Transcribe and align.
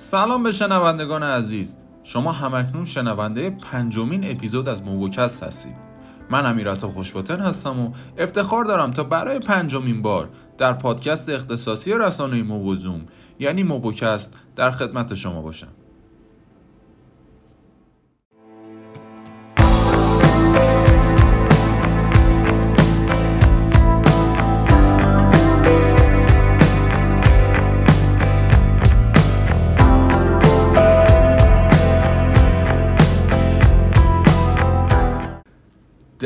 سلام 0.00 0.42
به 0.42 0.52
شنوندگان 0.52 1.22
عزیز. 1.22 1.76
شما 2.02 2.32
همکنون 2.32 2.84
شنونده 2.84 3.50
پنجمین 3.50 4.30
اپیزود 4.30 4.68
از 4.68 4.82
موبوکست 4.82 5.42
هستید. 5.42 5.76
من 6.30 6.46
امیرت 6.46 6.86
خوشباتن 6.86 7.40
هستم 7.40 7.80
و 7.80 7.92
افتخار 8.18 8.64
دارم 8.64 8.90
تا 8.90 9.04
برای 9.04 9.38
پنجمین 9.38 10.02
بار 10.02 10.28
در 10.58 10.72
پادکست 10.72 11.28
اختصاصی 11.28 11.92
رسانه 11.92 12.42
موبوزوم 12.42 13.06
یعنی 13.38 13.62
موبوکست 13.62 14.38
در 14.56 14.70
خدمت 14.70 15.14
شما 15.14 15.42
باشم. 15.42 15.68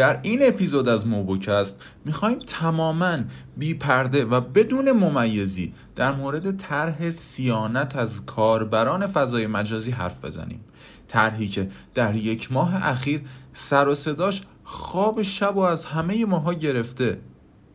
در 0.03 0.21
این 0.23 0.39
اپیزود 0.43 0.89
از 0.89 1.07
موبوکست 1.07 1.81
می‌خوایم 2.05 2.39
تماما 2.39 3.19
بی 3.57 3.75
پرده 3.75 4.25
و 4.25 4.41
بدون 4.41 4.93
ممیزی 4.93 5.75
در 5.97 6.15
مورد 6.15 6.57
طرح 6.57 7.11
سیانت 7.11 7.97
از 7.97 8.27
کاربران 8.27 9.07
فضای 9.07 9.47
مجازی 9.47 9.91
حرف 9.91 10.25
بزنیم. 10.25 10.61
طرحی 11.09 11.49
که 11.49 11.71
در 11.95 12.15
یک 12.17 12.53
ماه 12.53 12.87
اخیر 12.89 13.21
سر 13.53 13.89
و 13.89 13.95
صداش 13.95 14.43
خواب 14.65 15.23
شب 15.23 15.57
و 15.57 15.61
از 15.61 15.85
همه 15.85 16.25
ماها 16.25 16.55
گرفته. 16.55 17.21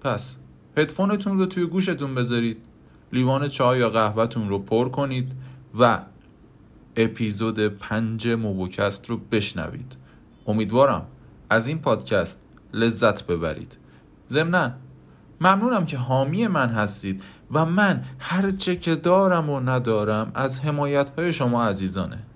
پس 0.01 0.37
هدفونتون 0.77 1.37
رو 1.37 1.45
توی 1.45 1.65
گوشتون 1.65 2.15
بذارید 2.15 2.57
لیوان 3.13 3.47
چای 3.47 3.79
یا 3.79 3.89
قهوهتون 3.89 4.49
رو 4.49 4.59
پر 4.59 4.89
کنید 4.89 5.31
و 5.79 5.99
اپیزود 6.95 7.59
پنج 7.59 8.27
موبوکست 8.27 9.09
رو 9.09 9.17
بشنوید. 9.17 9.95
امیدوارم 10.47 11.07
از 11.49 11.67
این 11.67 11.79
پادکست 11.79 12.39
لذت 12.73 13.27
ببرید. 13.27 13.77
ضمنا 14.29 14.71
ممنونم 15.41 15.85
که 15.85 15.97
حامی 15.97 16.47
من 16.47 16.69
هستید 16.69 17.23
و 17.51 17.65
من 17.65 18.03
هر 18.19 18.51
چه 18.51 18.75
که 18.75 18.95
دارم 18.95 19.49
و 19.49 19.59
ندارم 19.59 20.31
از 20.35 20.59
حمایت 20.59 21.09
های 21.17 21.33
شما 21.33 21.65
عزیزانه. 21.65 22.26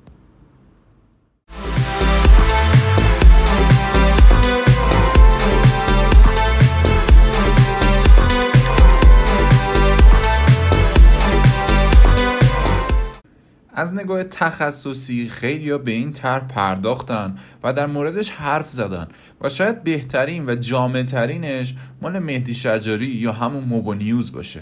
از 13.74 13.96
نگاه 13.96 14.24
تخصصی 14.24 15.30
خیلی 15.30 15.78
به 15.78 15.92
این 15.92 16.14
طرح 16.14 16.48
پرداختن 16.48 17.36
و 17.64 17.74
در 17.74 17.86
موردش 17.86 18.32
حرف 18.32 18.70
زدن 18.70 19.08
و 19.42 19.50
شاید 19.50 19.84
بهترین 19.84 20.50
و 20.50 20.56
جامعترینش 20.56 21.76
مال 22.02 22.20
مهدی 22.20 22.54
شجاری 22.54 23.06
یا 23.06 23.32
همون 23.32 23.64
موبو 23.64 23.94
نیوز 23.94 24.32
باشه. 24.32 24.62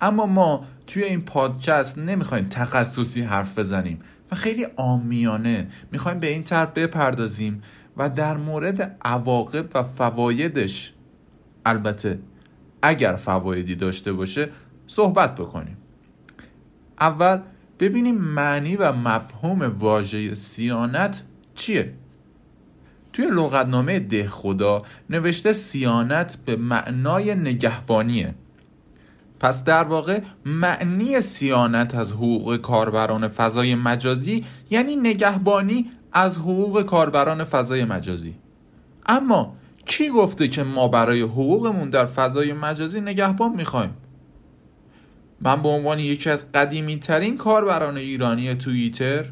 اما 0.00 0.26
ما 0.26 0.64
توی 0.86 1.02
این 1.02 1.20
پادکست 1.20 1.98
نمی‌خوایم 1.98 2.44
تخصصی 2.44 3.22
حرف 3.22 3.58
بزنیم 3.58 4.00
و 4.32 4.34
خیلی 4.34 4.66
آمیانه 4.76 5.68
می‌خوایم 5.92 6.18
به 6.18 6.26
این 6.26 6.42
طرح 6.42 6.70
بپردازیم 6.74 7.62
و 7.96 8.10
در 8.10 8.36
مورد 8.36 8.98
عواقب 9.04 9.66
و 9.74 9.82
فوایدش 9.82 10.94
البته 11.66 12.18
اگر 12.82 13.16
فوایدی 13.16 13.74
داشته 13.74 14.12
باشه 14.12 14.48
صحبت 14.86 15.34
بکنیم. 15.34 15.76
اول 17.00 17.38
ببینیم 17.82 18.14
معنی 18.14 18.76
و 18.76 18.92
مفهوم 18.92 19.62
واژه 19.62 20.34
سیانت 20.34 21.22
چیه. 21.54 21.94
توی 23.12 23.26
لغتنامه 23.30 23.98
ده 23.98 24.28
خدا 24.28 24.82
نوشته 25.10 25.52
سیانت 25.52 26.38
به 26.44 26.56
معنای 26.56 27.34
نگهبانیه. 27.34 28.34
پس 29.40 29.64
در 29.64 29.84
واقع 29.84 30.20
معنی 30.46 31.20
سیانت 31.20 31.94
از 31.94 32.12
حقوق 32.12 32.56
کاربران 32.56 33.28
فضای 33.28 33.74
مجازی 33.74 34.44
یعنی 34.70 34.96
نگهبانی 34.96 35.90
از 36.12 36.38
حقوق 36.38 36.82
کاربران 36.82 37.44
فضای 37.44 37.84
مجازی. 37.84 38.34
اما 39.06 39.56
کی 39.84 40.08
گفته 40.08 40.48
که 40.48 40.62
ما 40.62 40.88
برای 40.88 41.22
حقوقمون 41.22 41.90
در 41.90 42.06
فضای 42.06 42.52
مجازی 42.52 43.00
نگهبان 43.00 43.52
می‌خوایم؟ 43.52 43.90
من 45.44 45.62
به 45.62 45.68
عنوان 45.68 45.98
یکی 45.98 46.30
از 46.30 46.52
قدیمی 46.52 46.96
ترین 46.96 47.36
کاربران 47.36 47.96
ایرانی 47.96 48.54
توییتر 48.54 49.24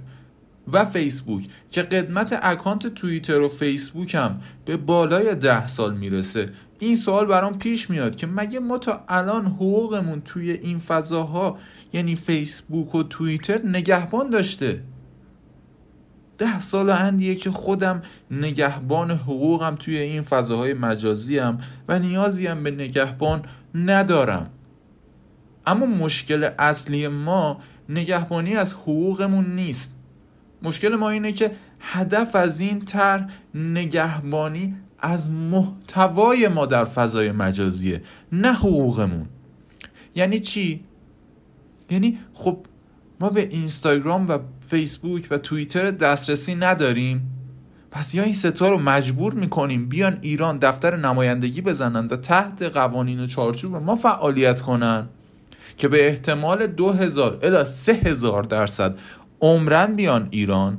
و 0.73 0.85
فیسبوک 0.85 1.45
که 1.71 1.83
قدمت 1.83 2.39
اکانت 2.43 2.87
توییتر 2.87 3.41
و 3.41 3.49
فیسبوک 3.49 4.15
هم 4.15 4.41
به 4.65 4.77
بالای 4.77 5.35
ده 5.35 5.67
سال 5.67 5.95
می‌رسه. 5.95 6.47
این 6.79 6.97
سوال 6.97 7.27
برام 7.27 7.59
پیش 7.59 7.91
میاد 7.91 8.17
که 8.17 8.27
مگه 8.27 8.61
ما 8.61 8.79
تا 8.79 9.05
الان 9.09 9.47
حقوقمون 9.47 10.21
توی 10.21 10.51
این 10.51 10.79
فضاها 10.79 11.59
یعنی 11.93 12.17
فیسبوک 12.17 12.95
و 12.95 13.03
توییتر 13.03 13.61
نگهبان 13.65 14.31
داشته؟ 14.31 14.83
ده 16.39 16.61
سال 16.61 16.91
اندیه 16.91 17.35
که 17.35 17.51
خودم 17.51 18.03
نگهبان 18.31 19.11
حقوقم 19.11 19.75
توی 19.75 19.99
این 19.99 20.23
فضاهای 20.23 20.75
مجازی 20.75 21.39
هم 21.39 21.59
و 21.89 21.99
نیازی 21.99 22.47
هم 22.47 22.63
به 22.63 22.71
نگهبان 22.71 23.43
ندارم. 23.75 24.51
اما 25.67 25.87
مشکل 25.87 26.51
اصلی 26.59 27.09
ما 27.09 27.61
نگهبانی 27.89 28.57
از 28.57 28.73
حقوقمون 28.73 29.55
نیست. 29.55 29.97
مشکل 30.63 30.97
ما 30.97 31.11
اینه 31.11 31.33
که 31.33 31.51
هدف 31.81 32.37
از 32.37 32.61
این 32.61 32.81
طرح 32.81 33.29
نگهبانی 33.55 34.77
از 34.99 35.31
محتوای 35.31 36.49
ما 36.49 36.67
در 36.67 36.85
فضای 36.85 37.33
مجازیه 37.33 38.03
نه 38.33 38.53
حقوقمون. 38.53 39.27
یعنی 40.15 40.41
چی؟ 40.41 40.85
یعنی 41.91 42.19
خب 42.35 42.67
ما 43.21 43.31
به 43.31 43.41
اینستاگرام 43.41 44.29
و 44.29 44.39
فیسبوک 44.61 45.27
و 45.31 45.39
توییتر 45.39 45.91
دسترسی 45.91 46.55
نداریم. 46.55 47.31
پس 47.91 48.15
یا 48.15 48.23
این 48.23 48.33
ستا 48.33 48.69
رو 48.69 48.79
مجبور 48.79 49.35
می‌کنیم 49.35 49.89
بیان 49.89 50.19
ایران 50.21 50.59
دفتر 50.59 50.97
نمایندگی 50.97 51.61
بزنن 51.61 52.07
و 52.07 52.17
تحت 52.17 52.63
قوانین 52.63 53.21
و 53.21 53.27
چارچوب 53.27 53.77
ما 53.77 53.97
فعالیت 53.97 54.61
کنن؟ 54.61 55.09
که 55.81 55.89
به 55.89 56.07
احتمال 56.09 56.67
دو 56.67 56.93
هزار 56.93 57.39
الا 57.43 57.65
سه 57.65 57.93
درصد 58.49 58.99
عمرن 59.41 59.97
بیان 59.97 60.29
ایران. 60.31 60.79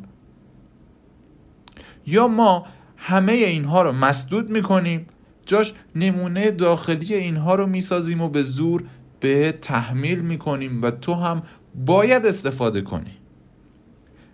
یا 2.07 2.27
ما 2.27 2.65
همه 2.97 3.31
اینها 3.31 3.81
رو 3.81 3.91
مسدود 3.91 4.49
می‌کنیم 4.49 5.07
جاش 5.45 5.73
نمونه 5.95 6.51
داخلی 6.51 7.13
اینها 7.13 7.55
رو 7.55 7.67
می‌سازیم 7.67 8.21
و 8.21 8.29
به 8.29 8.43
زور 8.43 8.83
به 9.19 9.51
تحمیل 9.51 10.19
می‌کنیم 10.19 10.81
و 10.81 10.91
تو 10.91 11.13
هم 11.13 11.43
باید 11.85 12.25
استفاده 12.25 12.81
کنی. 12.81 13.17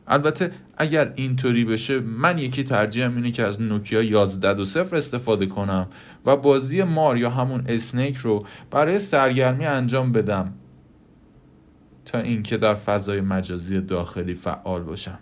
البته 0.07 0.51
اگر 0.77 1.13
اینطوری 1.15 1.65
بشه 1.65 1.99
من 1.99 2.37
یکی 2.37 2.63
ترجیحم 2.63 3.15
اینه 3.15 3.31
که 3.31 3.43
از 3.43 3.61
نوکیا 3.61 4.03
11 4.03 4.61
استفاده 4.93 5.45
کنم 5.45 5.87
و 6.25 6.37
بازی 6.37 6.83
مار 6.83 7.17
یا 7.17 7.29
همون 7.29 7.63
اسنیک 7.67 8.17
رو 8.17 8.45
برای 8.71 8.99
سرگرمی 8.99 9.65
انجام 9.65 10.11
بدم 10.11 10.53
تا 12.05 12.19
اینکه 12.19 12.57
در 12.57 12.73
فضای 12.73 13.21
مجازی 13.21 13.81
داخلی 13.81 14.33
فعال 14.33 14.83
باشم. 14.83 15.19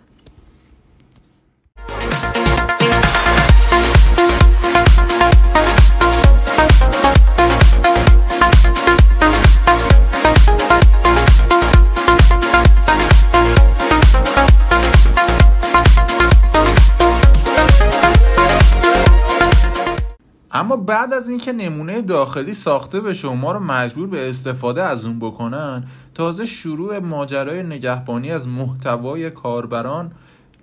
اما 20.56 20.76
بعد 20.76 21.12
از 21.12 21.28
اینکه 21.28 21.52
نمونه 21.52 22.02
داخلی 22.02 22.54
ساخته 22.54 23.00
به 23.00 23.12
شما 23.12 23.52
رو 23.52 23.60
مجبور 23.60 24.06
به 24.06 24.28
استفاده 24.28 24.82
از 24.82 25.06
اون 25.06 25.18
بکنن 25.18 25.84
تازه 26.14 26.46
شروع 26.46 26.98
ماجرای 26.98 27.62
نگهبانی 27.62 28.30
از 28.30 28.48
محتوای 28.48 29.30
کاربران 29.30 30.12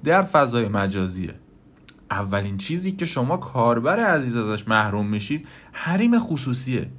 در 0.03 0.21
فضای 0.21 0.67
مجازیه. 0.67 1.33
اولین 2.11 2.57
چیزی 2.57 2.91
که 2.91 3.05
شما 3.05 3.37
کاربر 3.37 3.99
عزیز 3.99 4.37
ازش 4.37 4.67
محروم 4.67 5.07
میشید 5.07 5.47
حریم 5.71 6.19
خصوصیه. 6.19 6.89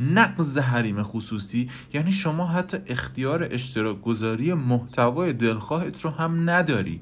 نقض 0.00 0.58
حریم 0.58 1.02
خصوصی 1.02 1.70
یعنی 1.94 2.12
شما 2.12 2.46
حتی 2.46 2.78
اختیار 2.86 3.48
اشتراک 3.50 4.00
گذاری 4.00 4.54
محتوای 4.54 5.32
دلخواهت 5.32 6.00
رو 6.00 6.10
هم 6.10 6.50
نداری. 6.50 7.00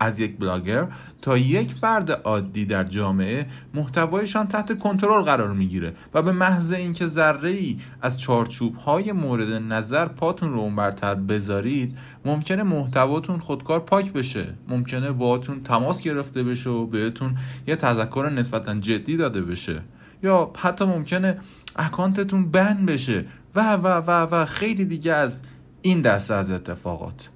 از 0.00 0.20
یک 0.20 0.38
بلاگر 0.38 0.86
تا 1.22 1.38
یک 1.38 1.72
فرد 1.72 2.10
عادی 2.10 2.64
در 2.64 2.84
جامعه 2.84 3.46
محتوایشان 3.74 4.46
تحت 4.46 4.78
کنترل 4.78 5.22
قرار 5.22 5.52
می‌گیره 5.52 5.94
و 6.14 6.22
به 6.22 6.32
محض 6.32 6.72
اینکه 6.72 7.06
ذره 7.06 7.50
ای 7.50 7.76
از 8.02 8.20
چارچوب 8.20 8.76
های 8.76 9.12
مورد 9.12 9.48
نظر 9.48 10.06
پاتون 10.06 10.52
رو 10.52 10.70
برتر 10.70 11.14
بذارید 11.14 11.98
ممکنه 12.24 12.62
محتواتون 12.62 13.38
خودکار 13.38 13.80
پاک 13.80 14.12
بشه. 14.12 14.54
ممکنه 14.68 15.12
باهاتون 15.12 15.62
تماس 15.62 16.02
گرفته 16.02 16.42
بشه 16.42 16.70
و 16.70 16.86
بهتون 16.86 17.36
یه 17.66 17.76
تذکر 17.76 18.30
نسبتا 18.34 18.74
جدی 18.74 19.16
داده 19.16 19.40
بشه. 19.40 19.80
یا 20.22 20.50
حتی 20.56 20.84
ممکنه 20.84 21.38
اکانتتون 21.76 22.50
بند 22.50 22.86
بشه 22.86 23.24
و 23.54 23.72
و 23.72 23.86
و 23.86 24.10
و 24.10 24.44
خیلی 24.44 24.84
دیگه 24.84 25.12
از 25.12 25.42
این 25.82 26.00
دسته 26.00 26.34
از 26.34 26.50
اتفاقات. 26.50 27.28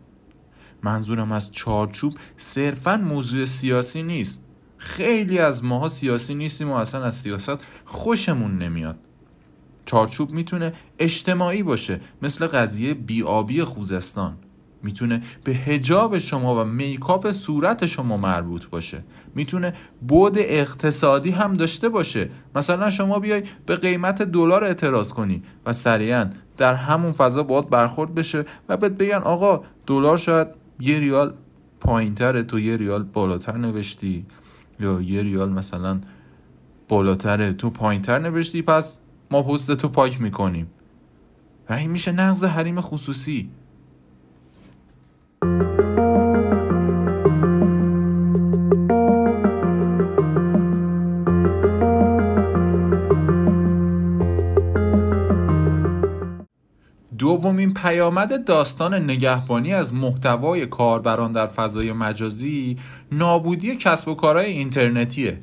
منظورم 0.83 1.33
از 1.33 1.53
چارچوب 1.53 2.15
صرفا 2.37 2.97
موضوع 2.97 3.45
سیاسی 3.45 4.03
نیست. 4.03 4.45
خیلی 4.77 5.39
از 5.39 5.65
ماها 5.65 5.89
سیاسی 5.89 6.35
نیستیم 6.35 6.71
و 6.71 6.75
اصلا 6.75 7.05
از 7.05 7.15
سیاست 7.15 7.57
خوشمون 7.85 8.59
نمیاد. 8.59 8.99
چارچوب 9.85 10.33
می‌تونه 10.33 10.73
اجتماعی 10.99 11.63
باشه 11.63 12.01
مثل 12.23 12.47
قضیه 12.47 12.95
بیابی 12.95 13.65
خوزستان. 13.65 14.37
می‌تونه 14.83 15.23
به 15.45 15.53
هجاب 15.53 16.19
شما 16.19 16.63
و 16.63 16.65
میکاپ 16.65 17.33
صورت 17.33 17.87
شما 17.87 18.17
مربوط 18.17 18.67
باشه. 18.67 19.05
می‌تونه 19.35 19.75
بود 20.09 20.35
اقتصادی 20.39 21.31
هم 21.31 21.53
داشته 21.53 21.89
باشه. 21.89 22.29
مثلا 22.55 22.91
شما 22.91 23.19
بیای 23.19 23.43
به 23.67 23.77
قیمت 23.77 24.23
دلار 24.23 24.65
اعتراض 24.65 25.13
کنی 25.13 25.43
و 25.67 25.73
سریعا 25.73 26.31
در 26.57 26.75
همون 26.75 27.13
فضا 27.13 27.43
باید 27.43 27.71
برخورد 27.71 28.15
بشه 28.15 28.45
و 28.69 28.77
بهت 28.77 28.93
بگن 28.93 29.19
آقا 29.19 29.65
دلار 29.87 30.17
شاید 30.17 30.49
یه 30.81 30.99
ریال 30.99 31.35
پایینتره 31.81 32.43
تو 32.43 32.59
یه 32.59 32.77
ریال 32.77 33.03
بالاتر 33.03 33.57
نوشتی. 33.57 34.27
یا 34.81 35.01
یه 35.01 35.23
ریال 35.23 35.53
مثلا 35.53 36.01
بالاتره 36.89 37.53
تو 37.53 37.71
پایینتر 37.71 38.19
نوشتی 38.19 38.63
پس 38.63 38.99
ما 39.31 39.43
پست 39.43 39.75
تو 39.75 39.89
پاک 39.89 40.21
می‌کنیم. 40.21 40.67
و 41.71 41.73
این 41.73 41.91
میشه 41.91 42.13
نقض 42.13 42.45
حریم 42.45 42.81
خصوصی. 42.81 43.51
دومین 57.19 57.75
پیامد 57.75 58.45
داستان 58.45 58.95
نگهبانی 58.95 59.75
از 59.75 59.95
محتوای 59.95 60.67
کاربران 60.67 61.33
در 61.33 61.47
فضای 61.47 61.93
مجازی 61.93 62.77
نابودی 63.13 63.77
کسب 63.77 64.09
و 64.09 64.15
کارهای 64.15 64.47
اینترنتیه. 64.47 65.39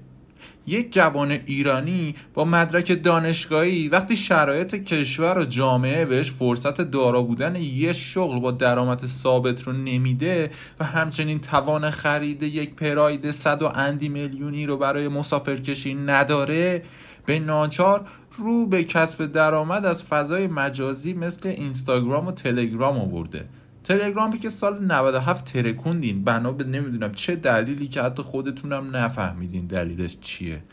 یک 0.67 0.93
جوان 0.93 1.31
ایرانی 1.31 2.15
با 2.33 2.45
مدرک 2.45 3.03
دانشگاهی 3.03 3.87
وقتی 3.87 4.15
شرایط 4.15 4.75
کشور 4.75 5.39
و 5.39 5.43
جامعه 5.43 6.05
بهش 6.05 6.31
فرصت 6.31 6.81
دارا 6.81 7.21
بودن 7.21 7.55
یه 7.55 7.93
شغل 7.93 8.39
با 8.39 8.51
درآمد 8.51 9.05
ثابت 9.05 9.63
رو 9.63 9.73
نمیده 9.73 10.51
و 10.79 10.85
همچنین 10.85 11.39
توان 11.39 11.91
خرید 11.91 12.43
یک 12.43 12.75
پراید 12.75 13.31
صد 13.31 13.61
و 13.61 13.71
اندی 13.75 14.09
میلیونی 14.09 14.65
رو 14.65 14.77
برای 14.77 15.07
مسافرکشی 15.07 15.95
نداره 15.95 16.83
به 17.25 17.39
ناچار 17.39 18.07
رو 18.37 18.65
به 18.65 18.83
کسب 18.83 19.25
درآمد 19.25 19.85
از 19.85 20.03
فضای 20.03 20.47
مجازی 20.47 21.13
مثل 21.13 21.49
اینستاگرام 21.49 22.27
و 22.27 22.31
تلگرام 22.31 22.97
آورده. 22.97 23.45
تلگرامی 23.83 24.37
که 24.37 24.49
سال 24.49 24.85
97 24.85 25.53
ترکوندین. 25.53 26.23
بنا 26.23 26.51
به 26.51 26.63
نمی‌دونم 26.63 27.11
چه 27.11 27.35
دلیلی 27.35 27.87
که 27.87 28.01
حتی 28.01 28.23
خودتونم 28.23 28.95
نفهمیدین 28.95 29.65
دلیلش 29.65 30.17
چیه. 30.21 30.63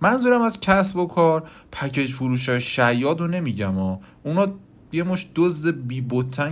منظورم 0.00 0.42
از 0.42 0.60
کسب 0.60 0.96
و 0.96 1.06
کار 1.06 1.48
پکیج 1.72 2.12
فروش 2.12 2.48
های 2.48 2.60
شیاد 2.60 3.20
رو 3.20 3.26
نمیگم 3.26 3.74
ها 3.74 4.00
اونا 4.22 4.46
یه 4.92 5.02
مش 5.02 5.26
بی 5.86 6.06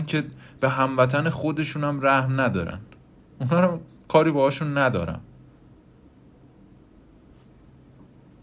که 0.06 0.24
به 0.60 0.68
هموطن 0.68 1.28
خودشونم 1.28 2.00
رحم 2.02 2.40
ندارن. 2.40 2.78
اونا 3.40 3.64
رو 3.64 3.80
کاری 4.08 4.30
باهاشون 4.30 4.78
ندارم. 4.78 5.20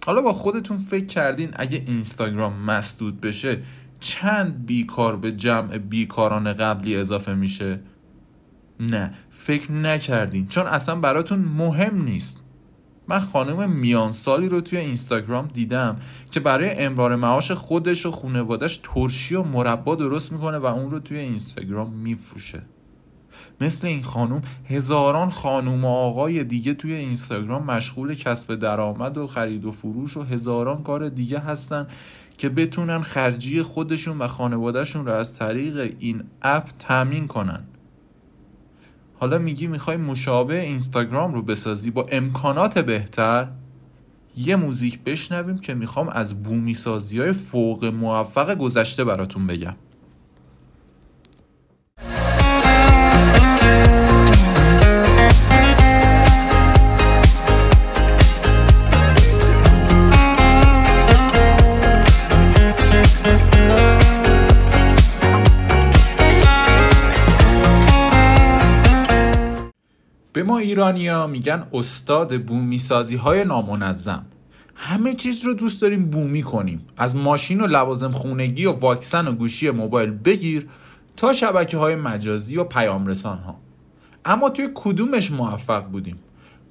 حالا 0.07 0.21
با 0.21 0.33
خودتون 0.33 0.77
فکر 0.77 1.05
کردین 1.05 1.49
اگه 1.55 1.83
اینستاگرام 1.87 2.53
مسدود 2.53 3.21
بشه 3.21 3.61
چند 3.99 4.65
بیکار 4.65 5.17
به 5.17 5.31
جمع 5.31 5.77
بیکاران 5.77 6.53
قبلی 6.53 6.95
اضافه 6.95 7.33
میشه؟ 7.33 7.79
نه 8.79 9.13
فکر 9.29 9.71
نکردین 9.71 10.47
چون 10.47 10.67
اصلا 10.67 10.95
براتون 10.95 11.39
مهم 11.39 12.01
نیست. 12.01 12.43
من 13.07 13.19
خانم 13.19 13.71
میانسالی 13.71 14.49
رو 14.49 14.61
توی 14.61 14.79
اینستاگرام 14.79 15.47
دیدم 15.53 15.95
که 16.31 16.39
برای 16.39 16.71
امرار 16.71 17.15
معاش 17.15 17.51
خودش 17.51 18.05
و 18.05 18.11
خانوادش 18.11 18.79
ترشی 18.83 19.35
و 19.35 19.43
مربا 19.43 19.95
درست 19.95 20.31
می‌کنه 20.31 20.57
و 20.57 20.65
اون 20.65 20.91
رو 20.91 20.99
توی 20.99 21.17
اینستاگرام 21.17 21.93
میفروشه. 21.93 22.61
مثل 23.61 23.87
این 23.87 24.03
خانوم 24.03 24.41
هزاران 24.69 25.29
خانوم 25.29 25.85
و 25.85 25.87
آقای 25.87 26.43
دیگه 26.43 26.73
توی 26.73 26.93
اینستاگرام 26.93 27.63
مشغول 27.63 28.15
کسب 28.15 28.55
درآمد 28.55 29.17
و 29.17 29.27
خرید 29.27 29.65
و 29.65 29.71
فروش 29.71 30.17
و 30.17 30.23
هزاران 30.23 30.83
کار 30.83 31.09
دیگه 31.09 31.39
هستن 31.39 31.87
که 32.37 32.49
بتونن 32.49 33.01
خرجی 33.01 33.61
خودشون 33.61 34.17
و 34.17 34.27
خانوادهشون 34.27 35.05
رو 35.05 35.11
از 35.11 35.37
طریق 35.37 35.95
این 35.99 36.23
اپ 36.41 36.69
تامین 36.79 37.27
کنن. 37.27 37.63
حالا 39.19 39.37
میگی 39.37 39.67
می‌خوای 39.67 39.97
مشابه 39.97 40.61
اینستاگرام 40.61 41.33
رو 41.33 41.41
بسازی 41.41 41.91
با 41.91 42.05
امکانات 42.11 42.79
بهتر؟ 42.79 43.47
یه 44.37 44.55
موزیک 44.55 44.99
بشنویم 44.99 45.57
که 45.57 45.73
می‌خوام 45.73 46.09
از 46.09 46.43
بومی 46.43 46.73
سازی 46.73 47.19
های 47.19 47.33
فوق 47.33 47.85
موفق 47.85 48.55
گذشته 48.55 49.03
براتون 49.03 49.47
بگم. 49.47 49.75
ما 70.47 70.57
ایرانیا 70.57 71.27
میگن 71.27 71.67
استاد 71.73 72.41
بومی 72.41 72.79
سازی 72.79 73.15
های 73.15 73.45
نامنظم. 73.45 74.25
همه 74.75 75.13
چیز 75.13 75.45
رو 75.45 75.53
دوست 75.53 75.81
داریم 75.81 76.05
بومی 76.05 76.43
کنیم. 76.43 76.85
از 76.97 77.15
ماشین 77.15 77.61
و 77.61 77.67
لوازم 77.67 78.11
خونگی 78.11 78.65
و 78.65 78.71
واکسن 78.71 79.27
و 79.27 79.31
گوشی 79.31 79.69
موبایل 79.69 80.11
بگیر 80.11 80.67
تا 81.17 81.33
شبکه 81.33 81.77
های 81.77 81.95
مجازی 81.95 82.57
و 82.57 82.63
پیام 82.63 83.07
رسان 83.07 83.37
ها 83.37 83.59
اما 84.25 84.49
توی 84.49 84.69
کدومش 84.75 85.31
موفق 85.31 85.83
بودیم؟ 85.83 86.19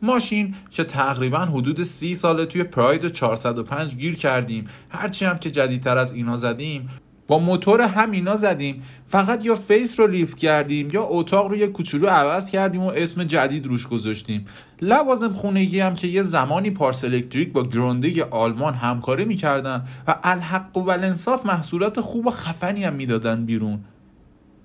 ماشین 0.02 0.54
که 0.70 0.84
تقریبا 0.84 1.38
حدود 1.38 1.82
سی 1.82 2.14
ساله 2.14 2.46
توی 2.46 2.64
پراید 2.64 3.08
405 3.08 3.94
گیر 3.94 4.16
کردیم. 4.16 4.66
هرچی 4.88 5.24
هم 5.24 5.38
که 5.38 5.50
جدیدتر 5.50 5.98
از 5.98 6.12
اینا 6.12 6.36
زدیم 6.36 6.88
با 7.28 7.38
موتور 7.38 7.80
همینا 7.80 8.36
زدیم. 8.36 8.82
فقط 9.06 9.44
یا 9.44 9.54
face 9.54 10.00
رو 10.00 10.06
lift 10.06 10.38
کردیم 10.38 10.88
یا 10.92 11.02
اتاق 11.02 11.46
رو 11.46 11.56
یه 11.56 11.66
کوچولو 11.66 12.06
عوض 12.06 12.50
کردیم 12.50 12.82
و 12.82 12.88
اسم 12.88 13.24
جدید 13.24 13.66
روش 13.66 13.86
گذاشتیم. 13.86 14.46
لوازم 14.80 15.32
خونگی 15.32 15.80
هم 15.80 15.94
که 15.94 16.06
یه 16.06 16.22
زمانی 16.22 16.70
پارس 16.70 17.04
الکتریک 17.04 17.52
با 17.52 17.62
گرونده 17.62 18.24
آلمان 18.24 18.74
همکاری 18.74 19.24
می‌کردن 19.24 19.84
و 20.06 20.16
الحق 20.22 20.76
و 20.76 20.90
الانصاف 20.90 21.46
محصولات 21.46 22.00
خوب 22.00 22.26
و 22.26 22.30
خفنی 22.30 22.84
هم 22.84 22.94
می‌دادن 22.94 23.44
بیرون. 23.44 23.80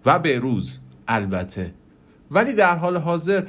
و 0.06 0.20
به 0.20 0.39
روز 0.39 0.80
البته. 1.08 1.74
ولی 2.32 2.53
در 2.53 2.75
حال 2.75 2.98
حاضر 2.98 3.44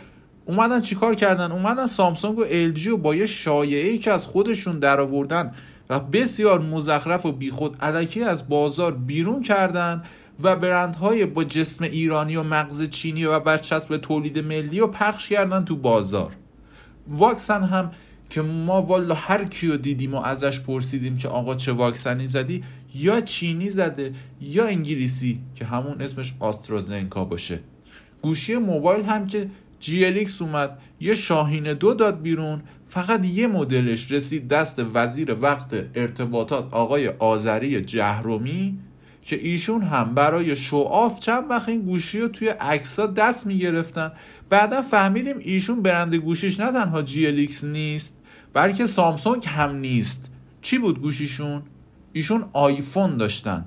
اومدن 0.47 0.81
چیکار 0.81 1.15
کردن؟ 1.15 1.53
اومدن 1.53 1.87
سامسونگ 1.87 2.39
و 2.39 2.45
الژی 2.51 2.91
و 2.91 2.97
با 2.97 3.15
یه 3.15 3.27
شایعه 3.27 3.89
ای 3.89 3.99
که 3.99 4.13
از 4.13 4.27
خودشون 4.27 4.79
درآوردن 4.79 5.53
و 5.93 6.01
بسیار 6.01 6.61
مزخرف 6.61 7.27
و 7.27 7.33
بیخود 7.33 7.77
علکی 7.81 8.23
از 8.23 8.49
بازار 8.49 8.95
بیرون 8.95 9.43
کردن 9.43 10.03
و 10.43 10.57
برندهای 10.57 11.27
با 11.27 11.45
جسم 11.45 11.85
ایرانی 11.85 12.37
و 12.37 12.43
مغز 12.43 12.89
چینی 12.89 13.25
و 13.25 13.41
برچسب 13.41 13.97
تولید 13.97 14.39
ملی 14.39 14.81
و 14.81 14.87
پخش 14.87 15.29
کردن 15.29 15.65
تو 15.65 15.77
بازار. 15.77 16.33
واکسن 17.09 17.63
هم 17.63 17.91
که 18.31 18.43
ما 18.43 18.83
والا 18.83 19.15
هر 19.15 19.45
کیو 19.45 19.77
دیدیم 19.77 20.15
و 20.15 20.21
ازش 20.21 20.61
پرسیدیم 20.61 21.17
که 21.17 21.29
آقا 21.29 21.55
چه 21.55 21.73
واکسنی 21.73 22.27
زدی 22.27 22.65
یا 22.95 23.21
چینی 23.21 23.71
زده 23.71 24.15
یا 24.41 24.67
انگلیسی 24.67 25.41
که 25.55 25.65
همون 25.65 26.03
اسمش 26.03 26.35
آسترازنکا 26.41 27.25
باشه. 27.25 27.61
گوشی 28.23 28.57
موبایل 28.57 29.05
هم 29.05 29.27
که 29.27 29.51
جی 29.81 30.27
اومد 30.41 30.79
یه 31.01 31.15
شاهین 31.15 31.73
دو 31.73 31.95
داد 31.95 32.23
بیرون 32.23 32.63
فقط 32.93 33.27
یه 33.27 33.47
مدلش 33.47 34.13
رسید 34.13 34.49
دست 34.49 34.83
وزیر 34.95 35.37
وقت 35.41 35.75
ارتباطات 35.95 36.75
آقای 36.75 37.09
آذری 37.09 37.81
جهرومی 37.81 38.79
که 39.23 39.37
ایشون 39.37 39.83
هم 39.83 40.15
برای 40.15 40.57
شوآف 40.57 41.21
چند 41.21 41.51
وقت 41.51 41.69
این 41.69 41.83
گوشی 41.83 42.21
رو 42.21 42.29
توی 42.29 42.49
عکسا 42.49 43.07
دست 43.07 43.47
می‌گرفتن. 43.47 44.13
بعدا 44.51 44.83
فهمیدیم 44.83 45.37
ایشون 45.41 45.83
برند 45.83 46.15
گوشیش 46.15 46.61
نه 46.61 46.73
تنها 46.73 47.05
GLX 47.05 47.65
نیست 47.65 48.23
بلکه 48.53 48.87
سامسونگ 48.87 49.45
هم 49.47 49.77
نیست. 49.77 50.31
چی 50.63 50.79
بود 50.79 51.03
گوشیشون؟ 51.03 51.63
ایشون 52.13 52.45
آیفون 52.53 53.17
داشتن. 53.17 53.65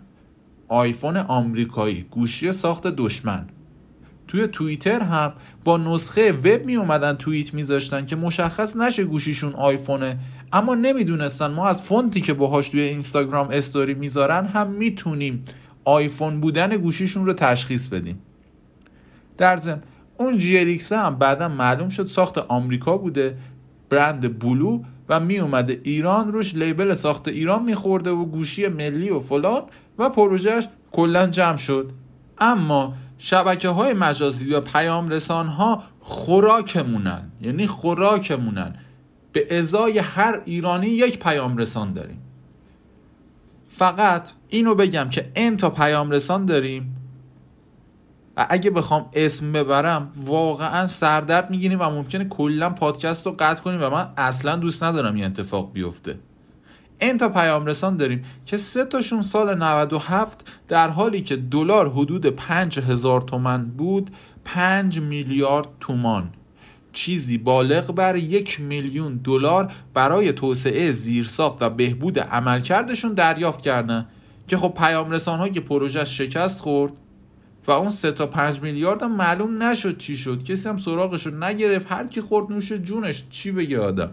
آیفون 0.68 1.18
آمریکایی 1.18 2.06
گوشی 2.12 2.52
ساخت 2.52 2.88
دشمن. 2.88 3.48
توی 4.28 4.48
توییتر 4.48 5.02
هم 5.02 5.34
با 5.64 5.78
نسخه 5.78 6.32
وب 6.32 6.66
می 6.66 6.76
اومدن 6.76 7.14
توییت 7.14 7.54
میذاشتن 7.54 8.06
که 8.06 8.16
مشخص 8.16 8.76
نشه 8.76 9.04
گوشیشون 9.04 9.54
آیفونه. 9.54 10.18
اما 10.54 10.76
نمی‌دونستن 10.76 11.48
ما 11.48 11.68
از 11.68 11.82
فونتی 11.82 12.22
که 12.22 12.34
باهاش 12.34 12.70
توی 12.70 12.82
اینستاگرام 12.82 13.48
استوری 13.52 13.94
می‌ذارن 13.94 14.46
هم 14.46 14.72
می‌تونیم 14.72 15.46
آیفون 15.84 16.40
بودن 16.40 16.78
گوشیشون 16.78 17.26
رو 17.26 17.34
تشخیص 17.34 17.88
بدیم. 17.88 18.20
در 19.38 19.58
ضمن 19.58 19.82
اون 20.18 20.38
جی 20.38 20.80
هم 20.92 21.16
بعدا 21.16 21.50
معلوم 21.50 21.90
شد 21.90 22.08
ساخت 22.08 22.38
آمریکا 22.38 22.98
بوده 22.98 23.38
برند 23.90 24.40
بلو 24.40 24.84
و 25.10 25.20
می 25.20 25.40
اومده 25.40 25.82
ایران 25.84 26.32
روش 26.32 26.56
لیبل 26.56 26.94
ساخت 26.94 27.28
ایران 27.28 27.64
میخورده 27.64 28.12
و 28.12 28.26
گوشی 28.26 28.68
ملی 28.68 29.10
و 29.10 29.20
فلان 29.20 29.62
و 30.00 30.10
پروژهش 30.10 30.68
کلا 30.92 31.28
جمع 31.28 31.58
شد. 31.58 31.92
اما 32.38 32.94
شبکه 33.18 33.70
های 33.70 33.94
مجازی 33.94 34.54
و 34.54 34.62
پیام 34.62 35.10
رسان 35.10 35.48
ها 35.48 35.84
خوراکمونن. 36.00 37.32
یعنی 37.42 37.68
خوراکمونن. 37.68 38.76
به 39.32 39.58
ازای 39.58 40.00
هر 40.00 40.42
ایرانی 40.46 40.88
یک 40.88 41.20
پیام 41.20 41.58
رسان 41.58 41.94
داریم. 41.94 42.22
فقط 43.68 44.32
اینو 44.50 44.76
بگم 44.76 45.10
که 45.10 45.32
این 45.36 45.58
تا 45.58 45.70
پیام 45.70 46.12
رسان 46.12 46.46
داریم. 46.46 46.96
و 48.38 48.48
اگه 48.50 48.72
بخوام 48.72 49.10
اسم 49.14 49.52
ببرم 49.52 50.12
واقعا 50.26 50.86
سردرد 50.86 51.50
می‌گیریم 51.50 51.80
و 51.82 51.84
ممکنه 51.84 52.26
کلا 52.26 52.70
پادکست 52.70 53.26
رو 53.26 53.36
قطع 53.40 53.62
کنیم 53.62 53.84
و 53.84 53.90
من 53.90 54.08
اصلا 54.18 54.56
دوست 54.56 54.84
ندارم 54.84 55.16
این 55.16 55.26
اتفاق 55.26 55.74
بیفته. 55.74 56.20
این 57.02 57.18
تا 57.18 57.30
پیام 57.30 57.66
رسان 57.66 57.98
داریم 57.98 58.26
که 58.46 58.58
سه 58.58 58.86
تاشون 58.86 59.22
سال 59.22 59.58
97 59.58 60.52
در 60.68 60.90
حالی 60.90 61.22
که 61.22 61.36
دلار 61.36 61.92
حدود 61.92 62.26
5000 62.26 63.22
تومن 63.22 63.66
بود 63.66 64.12
5 64.46 65.00
میلیارد 65.00 65.68
تومان. 65.80 66.30
چیزی 66.94 67.38
بالغ 67.38 67.92
بر 67.92 68.16
یک 68.16 68.62
میلیون 68.62 69.16
دلار 69.24 69.72
برای 69.94 70.34
توسعه 70.34 70.92
زیرساخت 70.92 71.62
و 71.62 71.70
بهبود 71.70 72.20
عملکردشون 72.20 73.14
دریافت 73.14 73.62
کردن 73.62 74.08
که 74.48 74.58
خب 74.58 74.74
پیام 74.78 75.12
رسان 75.12 75.52
که 75.52 75.62
پروژه 75.62 76.06
شکست 76.06 76.62
خورد 76.62 76.94
و 77.68 77.72
اون 77.72 77.90
سه 77.90 78.12
تا 78.12 78.28
5 78.28 78.62
میلیارد 78.62 79.04
معلوم 79.04 79.64
نشد 79.64 79.98
چی 79.98 80.18
شد. 80.18 80.44
کسی 80.44 80.70
هم 80.70 80.78
سراغش 80.78 81.26
رو 81.26 81.44
نگرفت. 81.44 81.92
هر 81.92 82.08
کی 82.08 82.22
خورد 82.22 82.52
نوش 82.52 82.72
جونش. 82.72 83.24
چی 83.30 83.52
بگه 83.52 83.80
آدم؟ 83.80 84.12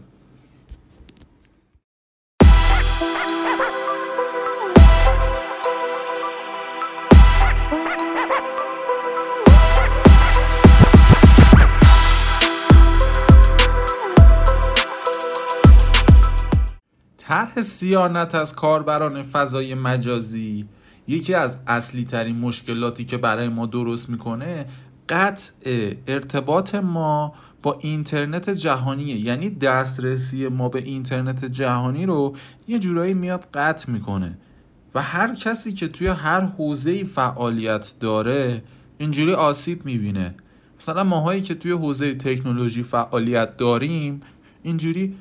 طرح 17.54 17.62
سیانت 17.62 18.34
از 18.34 18.54
کاربران 18.54 19.22
فضای 19.22 19.74
مجازی 19.74 20.66
یکی 21.08 21.34
از 21.34 21.58
اصلی 21.66 22.04
ترین 22.04 22.36
مشکلاتی 22.38 23.04
که 23.04 23.16
برای 23.16 23.48
ما 23.48 23.66
درست 23.66 24.10
می‌کنه 24.10 24.66
قطع 25.08 25.52
ارتباط 26.06 26.74
ما 26.74 27.34
با 27.62 27.78
اینترنت 27.80 28.50
جهانیه. 28.50 29.16
یعنی 29.16 29.50
دسترسی 29.50 30.48
ما 30.48 30.68
به 30.68 30.78
اینترنت 30.78 31.44
جهانی 31.44 32.06
رو 32.06 32.36
یه 32.68 32.78
جورایی 32.78 33.14
میاد 33.14 33.46
قطع 33.54 33.90
می‌کنه. 33.90 34.38
و 34.94 35.02
هر 35.02 35.34
کسی 35.34 35.72
که 35.72 35.88
توی 35.88 36.06
هر 36.06 36.40
حوزه 36.40 37.04
فعالیت 37.04 37.94
داره 38.00 38.62
اینجوری 38.98 39.32
آسیب 39.32 39.84
می‌بینه. 39.84 40.34
مثلا 40.80 41.04
ماهایی 41.04 41.42
که 41.42 41.54
توی 41.54 41.72
حوزه 41.72 42.14
تکنولوژی 42.14 42.82
فعالیت 42.82 43.56
داریم 43.56 44.20
اینجوری 44.62 45.14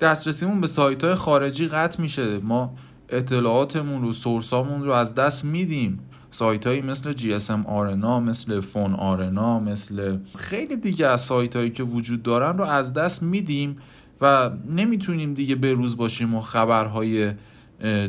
دسترسیمون 0.00 0.60
به 0.60 0.66
سایت 0.66 1.04
های 1.04 1.14
خارجی 1.14 1.68
قطع 1.68 2.02
میشه. 2.02 2.38
ما 2.38 2.74
اطلاعاتمون 3.08 4.02
رو 4.02 4.12
سورسامون 4.12 4.84
رو 4.84 4.92
از 4.92 5.14
دست 5.14 5.44
میدیم. 5.44 5.98
سایت 6.30 6.66
هایی 6.66 6.82
مثل 6.82 7.12
GSM 7.12 7.66
آرنا 7.66 8.20
مثل 8.20 8.60
فون 8.60 8.94
آرنا 8.94 9.60
مثل 9.60 10.18
خیلی 10.36 10.76
دیگه 10.76 11.06
از 11.06 11.20
سایت 11.20 11.56
هایی 11.56 11.70
که 11.70 11.82
وجود 11.82 12.22
دارن 12.22 12.58
رو 12.58 12.64
از 12.64 12.92
دست 12.92 13.22
میدیم 13.22 13.76
و 14.20 14.50
نمی‌تونیم 14.70 15.34
دیگه 15.34 15.54
به 15.54 15.72
روز 15.72 15.96
باشیم 15.96 16.34
و 16.34 16.40
خبرهای 16.40 17.32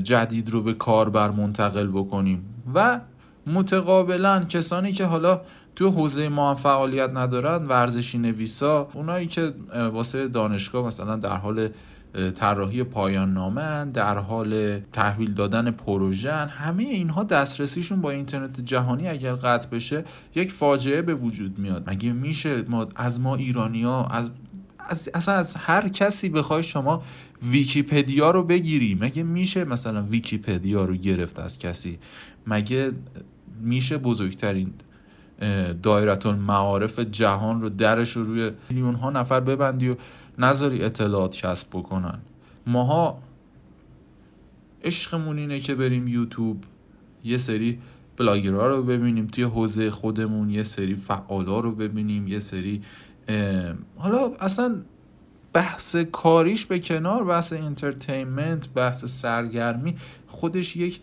جدید 0.03 0.49
رو 0.49 0.63
به 0.63 0.73
کاربر 0.73 1.31
منتقل 1.31 1.87
بکنیم. 1.87 2.45
و 2.73 2.99
متقابلا 3.47 4.43
کسانی 4.49 4.91
که 4.91 5.05
حالا 5.05 5.41
تو 5.77 5.89
حوزه 5.89 6.29
ما 6.29 6.55
فعالیت 6.55 7.17
ندارن 7.17 7.65
ورزشی 7.65 8.17
نویسا 8.17 8.89
اونایی 8.93 9.27
که 9.27 9.53
واسه 9.93 10.27
دانشگاه 10.27 10.87
مثلا 10.87 11.15
در 11.15 11.37
حال 11.37 11.69
طراحی 12.35 12.83
پایان 12.83 13.33
نامه 13.33 13.85
در 13.85 14.17
حال 14.17 14.79
تحویل 14.79 15.33
دادن 15.33 15.71
پروژه 15.71 16.33
همه 16.33 16.83
اینها 16.83 17.23
دسترسیشون 17.23 18.01
با 18.01 18.11
اینترنت 18.11 18.61
جهانی 18.61 19.07
اگر 19.07 19.33
قطع 19.33 19.69
بشه 19.69 20.05
یک 20.35 20.51
فاجعه 20.51 21.01
به 21.01 21.15
وجود 21.15 21.59
میاد. 21.59 21.89
مگه 21.89 22.13
میشه 22.13 22.61
ما 22.61 22.87
از 22.95 23.19
ما 23.19 23.35
ایرانی 23.35 23.83
ها 23.83 24.05
از 24.05 24.31
از 24.79 25.09
اصلا 25.13 25.35
از 25.35 25.55
هر 25.55 25.89
کسی 25.89 26.29
بخوای 26.29 26.63
شما 26.63 27.03
ویکیپدیا 27.51 28.31
رو 28.31 28.43
بگیری؟ 28.43 28.97
مگه 29.01 29.23
میشه 29.23 29.65
مثلا 29.65 30.03
ویکیپدیا 30.03 30.85
رو 30.85 30.95
گرفت 30.95 31.39
از 31.39 31.59
کسی؟ 31.59 31.99
مگه 32.47 32.91
میشه 33.61 33.97
بزرگترین 33.97 34.73
دایره 35.83 36.27
المعارف 36.27 36.99
جهان 36.99 37.61
رو 37.61 37.69
درش 37.69 38.11
رو 38.11 38.23
روی 38.23 38.51
میلیون 38.69 38.95
ها 38.95 39.09
نفر 39.09 39.39
ببندی 39.39 39.89
و 39.89 39.95
نذاری 40.37 40.83
اطلاعات 40.83 41.37
کسب 41.37 41.67
بکنن. 41.69 42.19
ماها 42.67 43.21
عشقمون 44.83 45.37
اینه 45.37 45.59
که 45.59 45.75
بریم 45.75 46.07
یوتیوب 46.07 46.63
یه 47.23 47.37
سری 47.37 47.79
بلاگرها 48.17 48.67
رو 48.67 48.83
ببینیم 48.83 49.27
توی 49.27 49.43
حوزه 49.43 49.91
خودمون 49.91 50.49
یه 50.49 50.63
سری 50.63 50.95
فعالا 50.95 51.59
رو 51.59 51.71
ببینیم 51.71 52.27
یه 52.27 52.39
سری 52.39 52.81
حالا 53.97 54.31
اصلا 54.39 54.75
بحث 55.53 55.95
کاریش 55.95 56.65
به 56.65 56.79
کنار 56.79 57.23
بحث 57.23 57.53
entertainment 57.53 58.69
بحث 58.69 59.05
سرگرمی 59.05 59.97
خودش 60.27 60.75
یک 60.75 60.99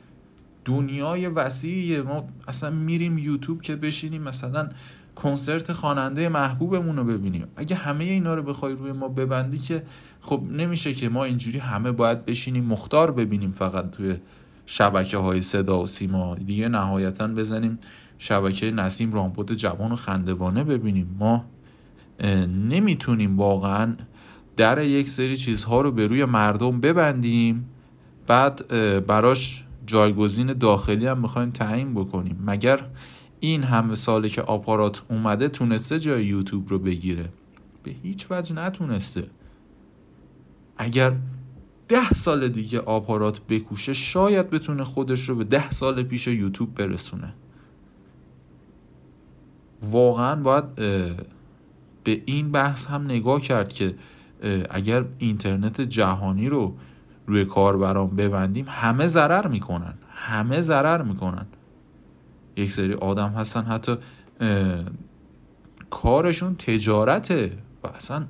دنیای 0.64 1.26
وسیعیه 1.26 2.02
ما 2.02 2.28
اصلا 2.48 2.70
میریم 2.70 3.18
یوتیوب 3.18 3.62
که 3.62 3.76
بشینیم 3.76 4.22
مثلا 4.22 4.68
کنسرت 5.16 5.72
خواننده 5.72 6.28
محبوبمون 6.28 6.96
رو 6.96 7.04
ببینیم. 7.04 7.46
اگه 7.56 7.76
همه 7.76 8.04
اینا 8.04 8.34
رو 8.34 8.42
بخوای 8.42 8.72
روی 8.72 8.92
ما 8.92 9.08
ببندی 9.08 9.58
که 9.58 9.82
خب 10.20 10.42
نمیشه 10.50 10.94
که 10.94 11.08
ما 11.08 11.24
اینجوری 11.24 11.58
همه 11.58 11.92
باید 11.92 12.24
بشینیم 12.24 12.64
مختار 12.64 13.12
ببینیم 13.12 13.52
فقط 13.52 13.90
توی 13.90 14.16
شبکه 14.66 15.16
های 15.16 15.40
صدا 15.40 15.82
و 15.82 15.86
سیما. 15.86 16.34
دیگه 16.34 16.68
نهایتا 16.68 17.28
بزنیم 17.28 17.78
شبکه 18.18 18.70
نسیم 18.70 19.12
رامپوت 19.12 19.52
جوان 19.52 19.92
و 19.92 19.96
خندوانه 19.96 20.64
ببینیم. 20.64 21.16
ما 21.18 21.44
نمی‌تونیم 22.68 23.38
واقعا 23.38 23.94
در 24.56 24.82
یک 24.82 25.08
سری 25.08 25.36
چیزها 25.36 25.80
رو 25.80 25.92
به 25.92 26.06
روی 26.06 26.24
مردم 26.24 26.80
ببندیم. 26.80 27.68
بعد 28.26 28.68
براش 29.06 29.64
جایگزین 29.86 30.52
داخلی 30.52 31.06
هم 31.06 31.18
می‌خوایم 31.18 31.50
تعیین 31.50 31.94
بکنیم. 31.94 32.42
مگر 32.46 32.80
این 33.40 33.62
همه 33.62 33.94
ساله 33.94 34.28
که 34.28 34.42
آپارات 34.42 35.02
اومده 35.10 35.48
تونسته 35.48 35.98
جای 35.98 36.24
یوتیوب 36.26 36.68
رو 36.68 36.78
بگیره؟ 36.78 37.28
به 37.82 37.90
هیچ 38.02 38.26
وجه 38.30 38.54
نتونسته. 38.54 39.26
اگر 40.76 41.12
ده 41.88 42.12
سال 42.14 42.48
دیگه 42.48 42.80
آپارات 42.80 43.40
بکوشه 43.40 43.92
شاید 43.92 44.50
بتونه 44.50 44.84
خودش 44.84 45.28
رو 45.28 45.34
به 45.34 45.44
ده 45.44 45.70
سال 45.70 46.02
پیش 46.02 46.26
یوتیوب 46.26 46.74
برسونه. 46.74 47.34
واقعا 49.82 50.42
باید 50.42 50.74
به 52.04 52.22
این 52.26 52.52
بحث 52.52 52.86
هم 52.86 53.04
نگاه 53.04 53.40
کرد 53.40 53.72
که 53.72 53.94
اگر 54.70 55.04
اینترنت 55.18 55.80
جهانی 55.80 56.48
رو 56.48 56.76
روی 57.26 57.44
کاربران 57.44 58.08
ببندیم 58.08 58.66
همه 58.68 59.06
ضرر 59.06 59.46
می‌کنن 59.46 59.94
همه 60.10 60.60
ضرر 60.60 61.02
می‌کنن. 61.02 61.46
یک 62.56 62.70
سری 62.70 62.94
آدم 62.94 63.28
هستن 63.28 63.62
حتی 63.62 63.96
کارشون 65.90 66.54
تجارته 66.54 67.58
و 67.84 67.88
اصلا 67.88 68.26